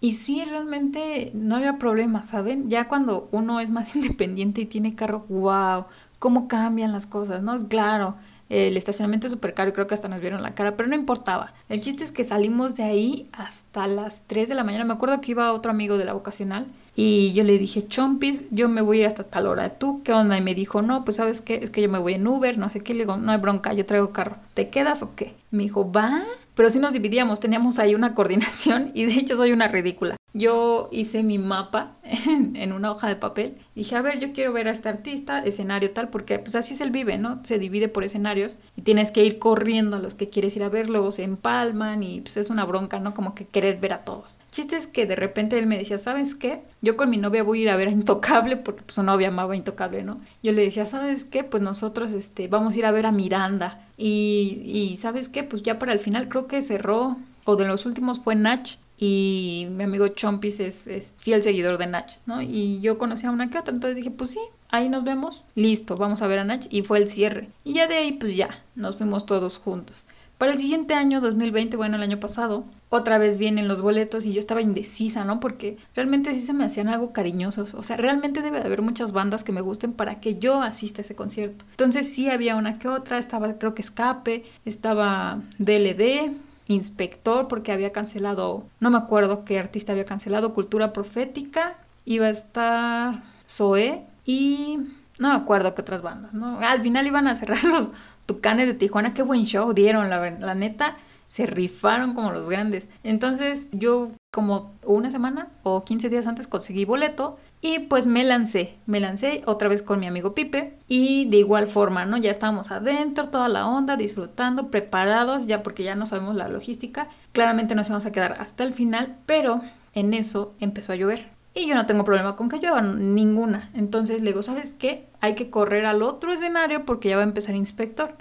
Y 0.00 0.12
sí, 0.12 0.44
realmente 0.44 1.30
no 1.34 1.56
había 1.56 1.78
problema, 1.78 2.24
¿saben? 2.24 2.70
Ya 2.70 2.88
cuando 2.88 3.28
uno 3.32 3.60
es 3.60 3.70
más 3.70 3.94
independiente 3.96 4.62
y 4.62 4.66
tiene 4.66 4.94
carro, 4.94 5.26
wow, 5.28 5.84
cómo 6.18 6.48
cambian 6.48 6.92
las 6.92 7.06
cosas, 7.06 7.42
¿no? 7.42 7.56
Claro, 7.68 8.14
el 8.50 8.76
estacionamiento 8.76 9.28
es 9.28 9.32
súper 9.32 9.54
caro 9.54 9.70
y 9.70 9.72
creo 9.72 9.86
que 9.86 9.94
hasta 9.94 10.08
nos 10.08 10.20
vieron 10.20 10.42
la 10.42 10.54
cara, 10.54 10.76
pero 10.76 10.88
no 10.88 10.96
importaba. 10.96 11.54
El 11.68 11.80
chiste 11.80 12.02
es 12.02 12.12
que 12.12 12.24
salimos 12.24 12.76
de 12.76 12.82
ahí 12.82 13.28
hasta 13.32 13.86
las 13.86 14.22
3 14.26 14.48
de 14.48 14.54
la 14.56 14.64
mañana. 14.64 14.84
Me 14.84 14.94
acuerdo 14.94 15.20
que 15.20 15.30
iba 15.30 15.52
otro 15.52 15.70
amigo 15.70 15.98
de 15.98 16.04
la 16.04 16.14
vocacional 16.14 16.66
y 16.96 17.32
yo 17.32 17.44
le 17.44 17.58
dije, 17.58 17.86
Chompis, 17.86 18.44
yo 18.50 18.68
me 18.68 18.80
voy 18.80 18.98
a 18.98 19.00
ir 19.02 19.06
hasta 19.06 19.24
tal 19.24 19.46
hora. 19.46 19.78
¿Tú 19.78 20.02
qué 20.02 20.12
onda? 20.12 20.36
Y 20.36 20.40
me 20.40 20.54
dijo, 20.54 20.82
no, 20.82 21.04
pues 21.04 21.18
sabes 21.18 21.40
qué, 21.40 21.60
es 21.62 21.70
que 21.70 21.80
yo 21.80 21.88
me 21.88 21.98
voy 21.98 22.14
en 22.14 22.26
Uber, 22.26 22.58
no 22.58 22.68
sé 22.70 22.80
qué. 22.80 22.92
Le 22.92 23.00
digo, 23.00 23.16
no 23.16 23.30
hay 23.30 23.38
bronca, 23.38 23.72
yo 23.72 23.86
traigo 23.86 24.10
carro. 24.10 24.36
¿Te 24.54 24.68
quedas 24.68 25.02
o 25.02 25.14
qué? 25.14 25.34
Me 25.50 25.64
dijo, 25.64 25.90
va. 25.90 26.22
Pero 26.54 26.68
sí 26.68 26.78
nos 26.78 26.92
dividíamos, 26.92 27.40
teníamos 27.40 27.78
ahí 27.78 27.94
una 27.94 28.14
coordinación 28.14 28.90
y 28.94 29.06
de 29.06 29.14
hecho 29.14 29.36
soy 29.36 29.52
una 29.52 29.68
ridícula. 29.68 30.16
Yo 30.32 30.88
hice 30.92 31.22
mi 31.22 31.38
mapa 31.38 31.96
en, 32.04 32.72
una 32.72 32.92
hoja 32.92 33.08
de 33.08 33.16
papel. 33.16 33.56
Dije, 33.74 33.96
a 33.96 34.02
ver, 34.02 34.20
yo 34.20 34.32
quiero 34.32 34.52
ver 34.52 34.68
a 34.68 34.70
este 34.70 34.88
artista, 34.88 35.40
escenario 35.40 35.90
tal, 35.90 36.08
porque 36.08 36.38
pues 36.38 36.54
así 36.54 36.74
es 36.74 36.80
el 36.80 36.90
vive, 36.90 37.18
¿no? 37.18 37.40
Se 37.44 37.58
divide 37.58 37.88
por 37.88 38.04
escenarios 38.04 38.58
y 38.76 38.82
tienes 38.82 39.10
que 39.10 39.24
ir 39.24 39.38
corriendo 39.38 39.96
a 39.96 40.00
los 40.00 40.14
que 40.14 40.28
quieres 40.28 40.54
ir 40.56 40.62
a 40.62 40.68
ver, 40.68 40.88
se 41.10 41.24
empalman 41.24 42.02
y 42.02 42.20
pues 42.20 42.36
es 42.36 42.50
una 42.50 42.64
bronca, 42.64 43.00
¿no? 43.00 43.14
Como 43.14 43.34
que 43.34 43.46
querer 43.46 43.80
ver 43.80 43.92
a 43.92 44.04
todos. 44.04 44.38
Chiste 44.52 44.76
es 44.76 44.86
que 44.86 45.06
de 45.06 45.16
repente 45.16 45.58
él 45.58 45.66
me 45.66 45.78
decía, 45.78 45.98
¿sabes 45.98 46.34
qué? 46.34 46.62
Yo 46.82 46.96
con 46.96 47.10
mi 47.10 47.16
novia 47.16 47.42
voy 47.42 47.60
a 47.60 47.62
ir 47.62 47.70
a 47.70 47.76
ver 47.76 47.88
a 47.88 47.92
Intocable 47.92 48.56
porque 48.56 48.82
pues 48.82 48.94
su 48.94 49.02
novia 49.02 49.28
amaba 49.28 49.56
Intocable, 49.56 50.02
¿no? 50.02 50.20
Yo 50.42 50.52
le 50.52 50.62
decía, 50.62 50.86
¿sabes 50.86 51.24
qué? 51.24 51.42
Pues 51.42 51.62
nosotros 51.62 52.12
este, 52.12 52.48
vamos 52.48 52.74
a 52.74 52.78
ir 52.78 52.86
a 52.86 52.92
ver 52.92 53.06
a 53.06 53.12
Miranda. 53.12 53.80
Y, 54.02 54.62
y 54.64 54.96
¿sabes 54.96 55.28
qué? 55.28 55.44
Pues 55.44 55.62
ya 55.62 55.78
para 55.78 55.92
el 55.92 55.98
final 55.98 56.28
creo 56.30 56.46
que 56.46 56.62
cerró, 56.62 57.18
o 57.44 57.56
de 57.56 57.66
los 57.66 57.84
últimos 57.84 58.18
fue 58.18 58.34
Nach 58.34 58.78
y 58.96 59.66
mi 59.70 59.84
amigo 59.84 60.08
Chompis 60.08 60.60
es, 60.60 60.86
es, 60.86 61.16
fiel 61.18 61.42
seguidor 61.42 61.76
de 61.76 61.86
Nach, 61.86 62.10
¿no? 62.26 62.40
Y 62.40 62.80
yo 62.80 62.96
conocí 62.96 63.26
a 63.26 63.30
una 63.30 63.50
que 63.50 63.58
otra, 63.58 63.74
entonces 63.74 63.96
dije, 63.96 64.10
pues 64.10 64.30
sí, 64.30 64.40
ahí 64.70 64.88
nos 64.88 65.04
vemos, 65.04 65.44
listo, 65.54 65.96
vamos 65.96 66.22
a 66.22 66.26
ver 66.26 66.38
a 66.38 66.44
Nach 66.44 66.66
y 66.70 66.82
fue 66.82 66.98
el 66.98 67.08
cierre. 67.08 67.48
Y 67.64 67.74
ya 67.74 67.88
de 67.88 67.96
ahí, 67.96 68.12
pues 68.12 68.36
ya, 68.36 68.62
nos 68.74 68.96
fuimos 68.96 69.26
todos 69.26 69.58
juntos. 69.58 70.04
Para 70.40 70.52
el 70.52 70.58
siguiente 70.58 70.94
año, 70.94 71.20
2020, 71.20 71.76
bueno, 71.76 71.96
el 71.96 72.02
año 72.02 72.18
pasado, 72.18 72.64
otra 72.88 73.18
vez 73.18 73.36
vienen 73.36 73.68
los 73.68 73.82
boletos 73.82 74.24
y 74.24 74.32
yo 74.32 74.38
estaba 74.38 74.62
indecisa, 74.62 75.22
¿no? 75.26 75.38
Porque 75.38 75.76
realmente 75.94 76.32
sí 76.32 76.40
se 76.40 76.54
me 76.54 76.64
hacían 76.64 76.88
algo 76.88 77.12
cariñosos. 77.12 77.74
O 77.74 77.82
sea, 77.82 77.98
realmente 77.98 78.40
debe 78.40 78.58
de 78.58 78.64
haber 78.64 78.80
muchas 78.80 79.12
bandas 79.12 79.44
que 79.44 79.52
me 79.52 79.60
gusten 79.60 79.92
para 79.92 80.14
que 80.14 80.38
yo 80.38 80.62
asista 80.62 81.02
a 81.02 81.04
ese 81.04 81.14
concierto. 81.14 81.66
Entonces 81.72 82.10
sí 82.10 82.30
había 82.30 82.56
una 82.56 82.78
que 82.78 82.88
otra, 82.88 83.18
estaba 83.18 83.52
creo 83.58 83.74
que 83.74 83.82
Escape, 83.82 84.46
estaba 84.64 85.42
DLD, 85.58 86.32
inspector 86.68 87.46
porque 87.46 87.72
había 87.72 87.92
cancelado, 87.92 88.64
no 88.80 88.88
me 88.88 88.96
acuerdo 88.96 89.44
qué 89.44 89.58
artista 89.58 89.92
había 89.92 90.06
cancelado, 90.06 90.54
Cultura 90.54 90.94
Profética, 90.94 91.76
iba 92.06 92.24
a 92.24 92.30
estar 92.30 93.22
Zoé 93.46 94.06
y 94.24 94.78
no 95.20 95.28
me 95.28 95.34
acuerdo 95.34 95.74
qué 95.74 95.82
otras 95.82 96.00
bandas, 96.00 96.32
¿no? 96.32 96.58
Al 96.60 96.80
final 96.80 97.06
iban 97.06 97.28
a 97.28 97.34
cerrar 97.34 97.62
los 97.64 97.92
Tucanes 98.30 98.68
de 98.68 98.74
Tijuana, 98.74 99.12
qué 99.12 99.22
buen 99.22 99.44
show 99.44 99.72
dieron, 99.72 100.08
la, 100.08 100.30
la 100.30 100.54
neta, 100.54 100.96
se 101.26 101.46
rifaron 101.46 102.14
como 102.14 102.30
los 102.30 102.48
grandes. 102.48 102.88
Entonces 103.02 103.70
yo 103.72 104.12
como 104.30 104.70
una 104.84 105.10
semana 105.10 105.48
o 105.64 105.82
15 105.82 106.08
días 106.08 106.28
antes 106.28 106.46
conseguí 106.46 106.84
boleto 106.84 107.38
y 107.60 107.80
pues 107.80 108.06
me 108.06 108.22
lancé, 108.22 108.76
me 108.86 109.00
lancé 109.00 109.42
otra 109.46 109.68
vez 109.68 109.82
con 109.82 109.98
mi 109.98 110.06
amigo 110.06 110.32
Pipe 110.32 110.78
y 110.86 111.28
de 111.28 111.38
igual 111.38 111.66
forma, 111.66 112.04
¿no? 112.04 112.18
Ya 112.18 112.30
estábamos 112.30 112.70
adentro, 112.70 113.28
toda 113.28 113.48
la 113.48 113.66
onda, 113.66 113.96
disfrutando, 113.96 114.68
preparados, 114.68 115.48
ya 115.48 115.64
porque 115.64 115.82
ya 115.82 115.96
no 115.96 116.06
sabemos 116.06 116.36
la 116.36 116.46
logística. 116.46 117.08
Claramente 117.32 117.74
nos 117.74 117.88
íbamos 117.88 118.06
a 118.06 118.12
quedar 118.12 118.36
hasta 118.38 118.62
el 118.62 118.72
final, 118.72 119.16
pero 119.26 119.60
en 119.92 120.14
eso 120.14 120.54
empezó 120.60 120.92
a 120.92 120.96
llover. 120.96 121.39
Y 121.54 121.66
yo 121.66 121.74
no 121.74 121.86
tengo 121.86 122.04
problema 122.04 122.36
con 122.36 122.48
que 122.48 122.58
llueva, 122.58 122.80
ninguna. 122.80 123.70
Entonces 123.74 124.22
le 124.22 124.30
digo, 124.30 124.42
¿sabes 124.42 124.74
qué? 124.74 125.08
Hay 125.20 125.34
que 125.34 125.50
correr 125.50 125.84
al 125.84 126.02
otro 126.02 126.32
escenario 126.32 126.84
porque 126.84 127.08
ya 127.08 127.16
va 127.16 127.22
a 127.22 127.26
empezar 127.26 127.54
inspector. 127.54 128.14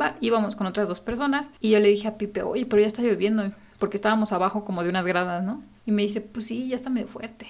Va, 0.00 0.16
íbamos 0.20 0.56
con 0.56 0.66
otras 0.66 0.88
dos 0.88 1.00
personas 1.00 1.50
y 1.60 1.70
yo 1.70 1.78
le 1.78 1.88
dije 1.88 2.08
a 2.08 2.18
Pipe, 2.18 2.42
oye, 2.42 2.66
pero 2.66 2.80
ya 2.80 2.88
está 2.88 3.00
lloviendo, 3.02 3.52
porque 3.78 3.96
estábamos 3.96 4.32
abajo 4.32 4.64
como 4.64 4.82
de 4.82 4.90
unas 4.90 5.06
gradas, 5.06 5.42
¿no? 5.44 5.62
Y 5.86 5.92
me 5.92 6.02
dice, 6.02 6.20
pues 6.20 6.46
sí, 6.46 6.68
ya 6.68 6.76
está 6.76 6.90
medio 6.90 7.06
fuerte. 7.06 7.46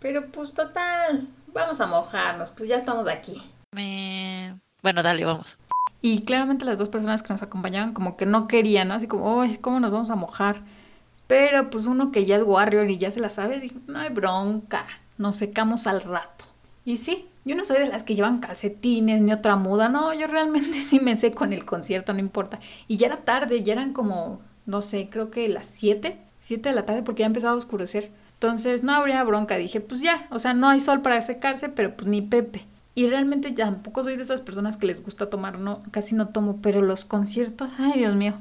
Pero 0.00 0.26
pues 0.30 0.52
total, 0.52 1.28
vamos 1.52 1.80
a 1.80 1.86
mojarnos, 1.86 2.50
pues 2.50 2.68
ya 2.68 2.76
estamos 2.76 3.06
aquí. 3.06 3.40
Me... 3.72 4.58
Bueno, 4.82 5.02
dale, 5.02 5.24
vamos. 5.24 5.56
Y 6.02 6.22
claramente 6.22 6.66
las 6.66 6.78
dos 6.78 6.90
personas 6.90 7.22
que 7.22 7.32
nos 7.32 7.42
acompañaban 7.42 7.94
como 7.94 8.16
que 8.16 8.26
no 8.26 8.46
querían, 8.48 8.88
¿no? 8.88 8.94
Así 8.94 9.06
como, 9.06 9.36
oye, 9.36 9.58
¿cómo 9.60 9.80
nos 9.80 9.90
vamos 9.90 10.10
a 10.10 10.16
mojar? 10.16 10.62
Pero 11.26 11.70
pues 11.70 11.86
uno 11.86 12.12
que 12.12 12.26
ya 12.26 12.36
es 12.36 12.42
warrior 12.42 12.90
y 12.90 12.98
ya 12.98 13.10
se 13.10 13.20
la 13.20 13.30
sabe, 13.30 13.60
dijo, 13.60 13.78
no 13.86 13.98
hay 13.98 14.10
bronca, 14.10 14.86
nos 15.16 15.36
secamos 15.36 15.86
al 15.86 16.02
rato. 16.02 16.44
Y 16.84 16.98
sí, 16.98 17.28
yo 17.44 17.56
no 17.56 17.64
soy 17.64 17.78
de 17.78 17.88
las 17.88 18.02
que 18.02 18.14
llevan 18.14 18.40
calcetines 18.40 19.20
ni 19.20 19.32
otra 19.32 19.56
muda, 19.56 19.88
no, 19.88 20.12
yo 20.12 20.26
realmente 20.26 20.80
sí 20.80 21.00
me 21.00 21.16
seco 21.16 21.44
en 21.44 21.52
el 21.52 21.64
concierto, 21.64 22.12
no 22.12 22.20
importa. 22.20 22.60
Y 22.88 22.96
ya 22.96 23.06
era 23.06 23.16
tarde, 23.18 23.62
ya 23.62 23.72
eran 23.72 23.92
como, 23.92 24.40
no 24.66 24.82
sé, 24.82 25.08
creo 25.10 25.30
que 25.30 25.48
las 25.48 25.66
7, 25.66 26.18
7 26.40 26.68
de 26.68 26.74
la 26.74 26.84
tarde 26.84 27.02
porque 27.02 27.20
ya 27.20 27.26
empezaba 27.26 27.54
a 27.54 27.56
oscurecer. 27.56 28.10
Entonces 28.34 28.82
no 28.82 28.92
habría 28.92 29.24
bronca, 29.24 29.56
dije, 29.56 29.80
pues 29.80 30.00
ya, 30.02 30.26
o 30.30 30.38
sea, 30.38 30.52
no 30.52 30.68
hay 30.68 30.80
sol 30.80 31.00
para 31.00 31.22
secarse, 31.22 31.70
pero 31.70 31.96
pues 31.96 32.08
ni 32.08 32.20
Pepe. 32.20 32.66
Y 32.94 33.08
realmente 33.08 33.50
tampoco 33.52 34.02
soy 34.02 34.16
de 34.16 34.22
esas 34.22 34.40
personas 34.40 34.76
que 34.76 34.86
les 34.86 35.02
gusta 35.02 35.30
tomar, 35.30 35.58
no, 35.58 35.82
casi 35.90 36.14
no 36.14 36.28
tomo, 36.28 36.58
pero 36.62 36.82
los 36.82 37.04
conciertos, 37.04 37.72
ay 37.78 38.00
Dios 38.00 38.14
mío. 38.14 38.34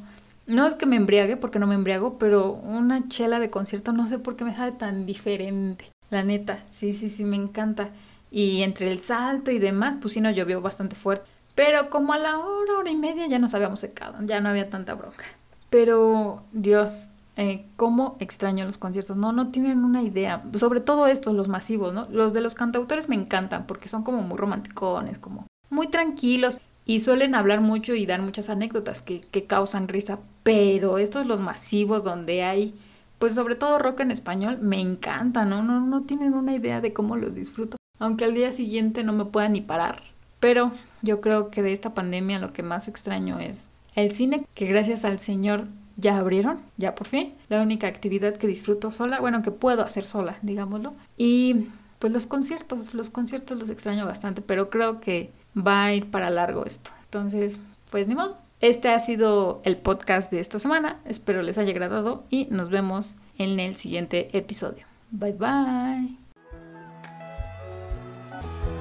No 0.45 0.67
es 0.67 0.75
que 0.75 0.86
me 0.86 0.97
embriague, 0.97 1.38
porque 1.38 1.60
no 1.60 1.67
me 1.67 1.75
embriago, 1.75 2.17
pero 2.17 2.51
una 2.51 3.08
chela 3.08 3.39
de 3.39 3.49
concierto 3.49 3.93
no 3.93 4.08
sé 4.08 4.19
por 4.19 4.36
qué 4.36 4.43
me 4.43 4.56
sabe 4.56 4.73
tan 4.73 5.06
diferente. 5.06 5.89
La 6.10 6.23
neta, 6.23 6.63
sí, 6.69 6.93
sí, 6.93 7.10
sí, 7.10 7.23
me 7.23 7.38
encanta. 7.38 7.89
Y 8.29 8.63
entre 8.63 8.91
el 8.91 8.99
salto 8.99 9.51
y 9.51 9.60
demás, 9.60 9.95
pues 10.01 10.13
sí 10.13 10.21
nos 10.21 10.36
llovió 10.36 10.62
bastante 10.62 10.95
fuerte. 10.95 11.25
Pero 11.56 11.89
como 11.89 12.13
a 12.13 12.17
la 12.17 12.38
hora, 12.39 12.77
hora 12.77 12.89
y 12.89 12.95
media 12.95 13.27
ya 13.27 13.39
nos 13.39 13.53
habíamos 13.53 13.79
secado, 13.79 14.15
ya 14.21 14.41
no 14.41 14.49
había 14.49 14.69
tanta 14.69 14.95
bronca. 14.95 15.23
Pero, 15.69 16.43
Dios, 16.51 17.12
eh, 17.38 17.65
cómo 17.77 18.17
extraño 18.19 18.65
los 18.65 18.77
conciertos. 18.77 19.15
No, 19.15 19.32
no 19.32 19.49
tienen 19.49 19.84
una 19.84 20.01
idea. 20.01 20.43
Sobre 20.53 20.82
todo 20.82 21.08
estos, 21.08 21.34
los 21.34 21.47
masivos, 21.47 21.93
¿no? 21.93 22.06
Los 22.12 22.34
de 22.34 22.41
los 22.41 22.53
cantautores 22.56 23.08
me 23.08 23.15
encantan 23.15 23.65
porque 23.65 23.88
son 23.88 24.03
como 24.03 24.21
muy 24.21 24.38
romanticones, 24.38 25.19
como 25.19 25.47
muy 25.69 25.88
tranquilos 25.88 26.60
y 26.86 27.00
suelen 27.00 27.36
hablar 27.36 27.62
mucho 27.62 27.96
y 27.96 28.06
dar 28.06 28.22
muchas 28.22 28.50
anécdotas 28.50 29.02
que, 29.02 29.22
que 29.22 29.46
causan 29.46 29.88
risa. 29.88 30.19
Pero 30.43 30.98
estos, 30.98 31.28
los 31.28 31.39
masivos, 31.39 32.04
donde 32.04 32.43
hay, 32.43 32.76
pues 33.19 33.36
sobre 33.36 33.56
todo 33.56 33.80
rock 33.80 34.02
en 34.02 34.12
español, 34.12 34.60
me 34.62 34.80
encantan, 34.80 35.50
¿no? 35.50 35.63
No, 35.63 35.82
no 35.82 36.04
tienen 36.04 36.34
una 36.34 36.56
idea 36.56 36.82
de 36.82 36.93
cómo 36.93 37.15
los 37.15 37.36
disfruto. 37.36 37.78
Aunque 38.00 38.26
al 38.26 38.34
día 38.34 38.52
siguiente 38.52 39.04
no 39.04 39.13
me 39.13 39.26
pueda 39.26 39.48
ni 39.50 39.62
parar. 39.62 40.04
Pero 40.39 40.74
yo 41.02 41.22
creo 41.22 41.52
que 41.52 41.62
de 41.62 41.72
esta 41.72 41.93
pandemia 41.93 42.39
lo 42.39 42.52
que 42.52 42.63
más 42.63 42.88
extraño 42.88 43.39
es 43.39 43.72
el 43.96 44.12
cine, 44.12 44.46
que 44.54 44.65
gracias 44.65 45.06
al 45.06 45.19
Señor 45.19 45.67
ya 45.96 46.17
abrieron, 46.17 46.60
ya 46.78 46.96
por 46.96 47.08
fin. 47.08 47.34
La 47.50 47.62
única 47.62 47.88
actividad 47.88 48.36
que 48.36 48.48
disfruto 48.48 48.91
sola, 48.91 49.19
bueno, 49.19 49.41
que 49.41 49.52
puedo 49.52 49.84
hacer 49.84 50.04
sola, 50.06 50.38
digámoslo. 50.41 50.93
Y 51.17 51.67
pues 52.00 52.12
los 52.12 52.26
conciertos, 52.26 52.93
los 52.93 53.10
conciertos 53.10 53.60
los 53.60 53.69
extraño 53.69 54.06
bastante, 54.06 54.41
pero 54.41 54.69
creo 54.69 55.00
que 55.00 55.32
va 55.56 55.86
a 55.86 55.94
ir 55.94 56.10
para 56.10 56.30
largo 56.30 56.66
esto. 56.66 56.92
Entonces, 57.06 57.60
pues 57.89 58.08
ni 58.08 58.16
modo. 58.16 58.38
Este 58.60 58.89
ha 58.89 59.00
sido 59.00 59.62
el 59.66 59.78
podcast 59.78 60.32
de 60.32 60.39
esta 60.39 60.58
semana. 60.58 61.02
Espero 61.06 61.42
les 61.42 61.58
haya 61.58 61.72
agradado 61.72 62.24
y 62.30 62.48
nos 62.50 62.70
vemos 62.70 63.18
en 63.38 63.60
el 63.60 63.76
siguiente 63.76 64.38
episodio. 64.38 64.86
Bye 65.12 65.34
bye. 65.34 66.18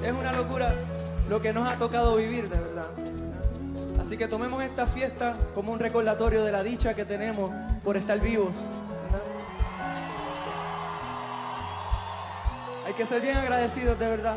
Es 0.04 0.16
una 0.16 0.32
locura 0.32 0.74
lo 1.28 1.40
que 1.40 1.52
nos 1.52 1.70
ha 1.70 1.76
tocado 1.76 2.16
vivir, 2.16 2.48
de 2.48 2.58
verdad. 2.58 2.88
Así 4.00 4.16
que 4.16 4.28
tomemos 4.28 4.62
esta 4.62 4.86
fiesta 4.86 5.36
como 5.54 5.72
un 5.72 5.78
recordatorio 5.78 6.44
de 6.44 6.52
la 6.52 6.62
dicha 6.62 6.94
que 6.94 7.04
tenemos 7.04 7.50
por 7.82 7.96
estar 7.96 8.20
vivos. 8.20 8.54
Hay 12.86 12.94
que 12.94 13.06
ser 13.06 13.22
bien 13.22 13.36
agradecidos, 13.36 13.98
de 13.98 14.06
verdad. 14.06 14.36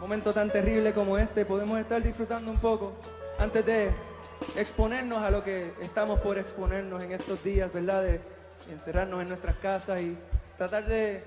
Momento 0.00 0.32
tan 0.32 0.50
terrible 0.50 0.92
como 0.92 1.18
este, 1.18 1.44
podemos 1.44 1.78
estar 1.78 2.00
disfrutando 2.02 2.50
un 2.50 2.58
poco 2.58 2.92
antes 3.38 3.66
de 3.66 3.90
exponernos 4.56 5.22
a 5.22 5.30
lo 5.30 5.42
que 5.42 5.72
estamos 5.80 6.20
por 6.20 6.38
exponernos 6.38 7.02
en 7.02 7.12
estos 7.12 7.42
días, 7.42 7.72
¿verdad? 7.72 8.02
De 8.02 8.20
encerrarnos 8.70 9.22
en 9.22 9.28
nuestras 9.28 9.56
casas 9.56 10.00
y 10.00 10.16
tratar 10.56 10.84
de, 10.86 11.24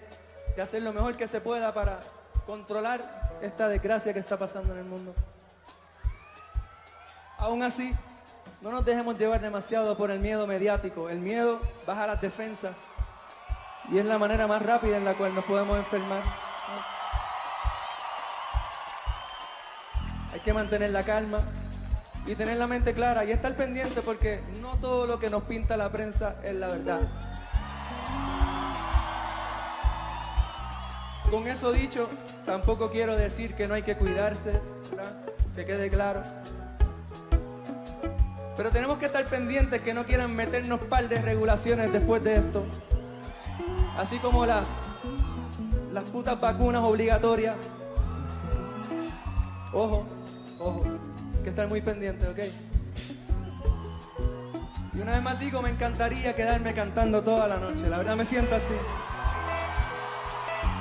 de 0.55 0.61
hacer 0.61 0.81
lo 0.83 0.93
mejor 0.93 1.17
que 1.17 1.27
se 1.27 1.41
pueda 1.41 1.73
para 1.73 1.99
controlar 2.45 3.39
esta 3.41 3.67
desgracia 3.67 4.13
que 4.13 4.19
está 4.19 4.37
pasando 4.37 4.73
en 4.73 4.79
el 4.79 4.85
mundo. 4.85 5.13
Aún 7.37 7.63
así, 7.63 7.93
no 8.61 8.71
nos 8.71 8.85
dejemos 8.85 9.17
llevar 9.17 9.41
demasiado 9.41 9.97
por 9.97 10.11
el 10.11 10.19
miedo 10.19 10.47
mediático. 10.47 11.09
El 11.09 11.19
miedo 11.19 11.59
baja 11.85 12.07
las 12.07 12.21
defensas 12.21 12.75
y 13.91 13.97
es 13.97 14.05
la 14.05 14.17
manera 14.17 14.47
más 14.47 14.61
rápida 14.61 14.97
en 14.97 15.05
la 15.05 15.15
cual 15.15 15.33
nos 15.35 15.43
podemos 15.43 15.77
enfermar. 15.77 16.50
Hay 20.33 20.39
que 20.39 20.53
mantener 20.53 20.91
la 20.91 21.03
calma 21.03 21.41
y 22.25 22.35
tener 22.35 22.57
la 22.57 22.67
mente 22.67 22.93
clara 22.93 23.25
y 23.25 23.31
estar 23.31 23.53
pendiente 23.55 24.01
porque 24.01 24.41
no 24.61 24.75
todo 24.77 25.07
lo 25.07 25.19
que 25.19 25.29
nos 25.29 25.43
pinta 25.43 25.75
la 25.77 25.89
prensa 25.91 26.35
es 26.43 26.53
la 26.55 26.69
verdad. 26.69 27.01
Con 31.29 31.47
eso 31.47 31.71
dicho, 31.71 32.07
tampoco 32.45 32.89
quiero 32.91 33.15
decir 33.15 33.55
que 33.55 33.67
no 33.67 33.73
hay 33.73 33.83
que 33.83 33.95
cuidarse, 33.95 34.59
¿verdad? 34.95 35.13
que 35.55 35.65
quede 35.65 35.89
claro. 35.89 36.23
Pero 38.57 38.69
tenemos 38.69 38.97
que 38.97 39.05
estar 39.05 39.23
pendientes 39.25 39.81
que 39.81 39.93
no 39.93 40.05
quieran 40.05 40.35
meternos 40.35 40.79
par 40.81 41.07
de 41.07 41.19
regulaciones 41.21 41.91
después 41.91 42.23
de 42.23 42.35
esto. 42.35 42.63
Así 43.97 44.17
como 44.19 44.45
la- 44.45 44.63
las 45.93 46.09
putas 46.09 46.39
vacunas 46.39 46.81
obligatorias. 46.83 47.55
Ojo, 49.73 50.05
ojo, 50.61 50.83
hay 51.37 51.43
que 51.43 51.49
estar 51.49 51.67
muy 51.67 51.81
pendientes, 51.81 52.27
¿ok? 52.27 52.39
Y 54.93 54.99
una 54.99 55.13
vez 55.13 55.23
más 55.23 55.39
digo, 55.39 55.61
me 55.61 55.69
encantaría 55.69 56.35
quedarme 56.35 56.73
cantando 56.73 57.23
toda 57.23 57.47
la 57.47 57.57
noche. 57.57 57.87
La 57.87 57.97
verdad 57.97 58.15
me 58.15 58.25
siento 58.25 58.55
así. 58.55 58.73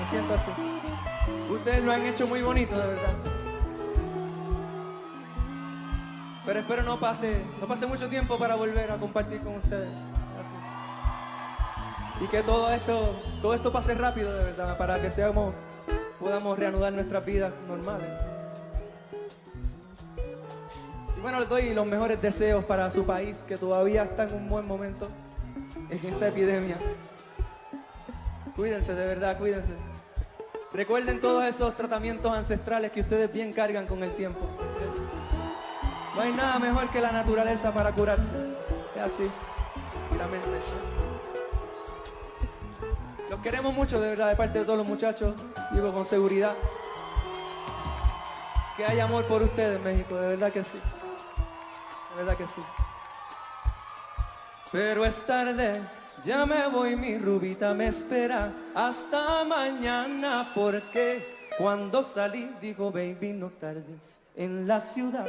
Me 0.01 0.07
siento 0.07 0.35
así. 0.35 0.51
Ustedes 1.51 1.85
lo 1.85 1.93
han 1.93 2.05
hecho 2.05 2.27
muy 2.27 2.43
bonito, 2.43 2.79
de 2.79 2.87
verdad. 2.89 3.15
Pero 6.45 6.61
espero 6.61 6.83
no 6.83 6.99
pase, 6.99 7.43
no 7.61 7.69
pase 7.69 7.87
mucho 7.87 8.09
tiempo 8.09 8.37
para 8.37 8.57
volver 8.57 8.91
a 8.91 8.97
compartir 8.97 9.41
con 9.41 9.57
ustedes. 9.57 9.93
Así. 10.41 12.25
Y 12.25 12.27
que 12.27 12.43
todo 12.43 12.73
esto, 12.73 13.21
todo 13.41 13.55
esto 13.55 13.71
pase 13.71 13.95
rápido, 13.95 14.35
de 14.37 14.45
verdad, 14.45 14.77
para 14.77 15.01
que 15.01 15.13
seamos, 15.13 15.55
podamos 16.19 16.59
reanudar 16.59 16.93
nuestras 16.93 17.25
vidas 17.25 17.53
normales. 17.69 18.30
Bueno, 21.23 21.41
les 21.41 21.49
doy 21.49 21.75
los 21.75 21.87
mejores 21.87 22.23
deseos 22.23 22.65
para 22.65 22.91
su 22.91 23.05
país, 23.05 23.45
que 23.47 23.59
todavía 23.59 24.05
está 24.05 24.25
en 24.25 24.35
un 24.35 24.49
buen 24.49 24.67
momento 24.67 25.09
en 25.91 26.07
esta 26.07 26.29
epidemia. 26.29 26.79
Cuídense, 28.57 28.95
de 28.95 29.07
verdad, 29.07 29.37
cuídense. 29.39 29.73
Recuerden 30.73 31.21
todos 31.21 31.45
esos 31.45 31.77
tratamientos 31.77 32.33
ancestrales 32.33 32.91
que 32.91 33.03
ustedes 33.03 33.31
bien 33.33 33.53
cargan 33.53 33.87
con 33.87 34.03
el 34.03 34.15
tiempo. 34.17 34.41
No 36.15 36.23
hay 36.23 36.33
nada 36.33 36.59
mejor 36.59 36.89
que 36.91 37.01
la 37.01 37.13
naturaleza 37.13 37.73
para 37.75 37.93
curarse. 37.93 38.33
Es 38.97 39.03
así. 39.03 39.25
Y. 39.25 40.19
Los 43.31 43.41
queremos 43.41 43.75
mucho, 43.75 44.01
de 44.01 44.09
verdad, 44.09 44.29
de 44.29 44.37
parte 44.37 44.61
de 44.61 44.65
todos 44.65 44.79
los 44.79 44.89
muchachos. 44.89 45.35
Digo 45.73 45.93
con 45.93 46.07
seguridad. 46.07 46.55
Que 48.77 48.87
hay 48.87 49.01
amor 49.01 49.27
por 49.27 49.43
ustedes, 49.43 49.83
México, 49.83 50.17
de 50.17 50.29
verdad 50.29 50.51
que 50.51 50.65
sí. 50.65 50.79
¿Verdad 52.17 52.37
que 52.37 52.47
sí? 52.47 52.63
Pero 54.73 55.05
es 55.05 55.27
tarde, 55.27 55.81
ya 56.25 56.47
me 56.47 56.69
voy, 56.69 56.95
mi 56.95 57.19
rubita 57.19 57.75
me 57.75 57.89
espera 57.89 58.53
hasta 58.75 59.45
mañana 59.45 60.47
porque 60.55 61.25
cuando 61.59 62.05
salí 62.05 62.55
digo 62.61 62.93
baby 62.93 63.33
no 63.33 63.49
tardes 63.49 64.21
en 64.37 64.69
la 64.69 64.81
ciudad. 64.81 65.27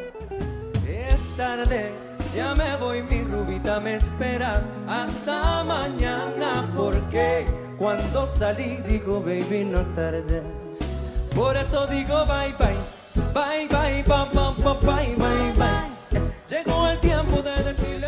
Es 0.87 1.19
tarde, 1.35 1.91
ya 2.35 2.53
me 2.55 2.75
voy, 2.77 3.01
mi 3.03 3.21
rubita 3.21 3.79
me 3.79 3.95
espera 3.95 4.61
hasta 4.87 5.63
mañana 5.63 6.69
porque 6.75 7.45
cuando 7.77 8.27
salí 8.27 8.77
digo 8.87 9.21
baby 9.21 9.65
no 9.65 9.81
tardes. 9.95 10.43
Por 11.33 11.57
eso 11.57 11.87
digo 11.87 12.25
bye 12.25 12.53
bye, 12.59 12.77
bye 13.33 13.67
bye, 13.67 14.03
bye 14.03 14.25
bye, 14.33 15.15
bye 15.15 15.15
bye. 15.15 15.53
bye. 15.57 16.00
Llegó 16.51 16.85
el 16.89 16.99
tiempo 16.99 17.41
de 17.41 17.63
decirle 17.63 18.00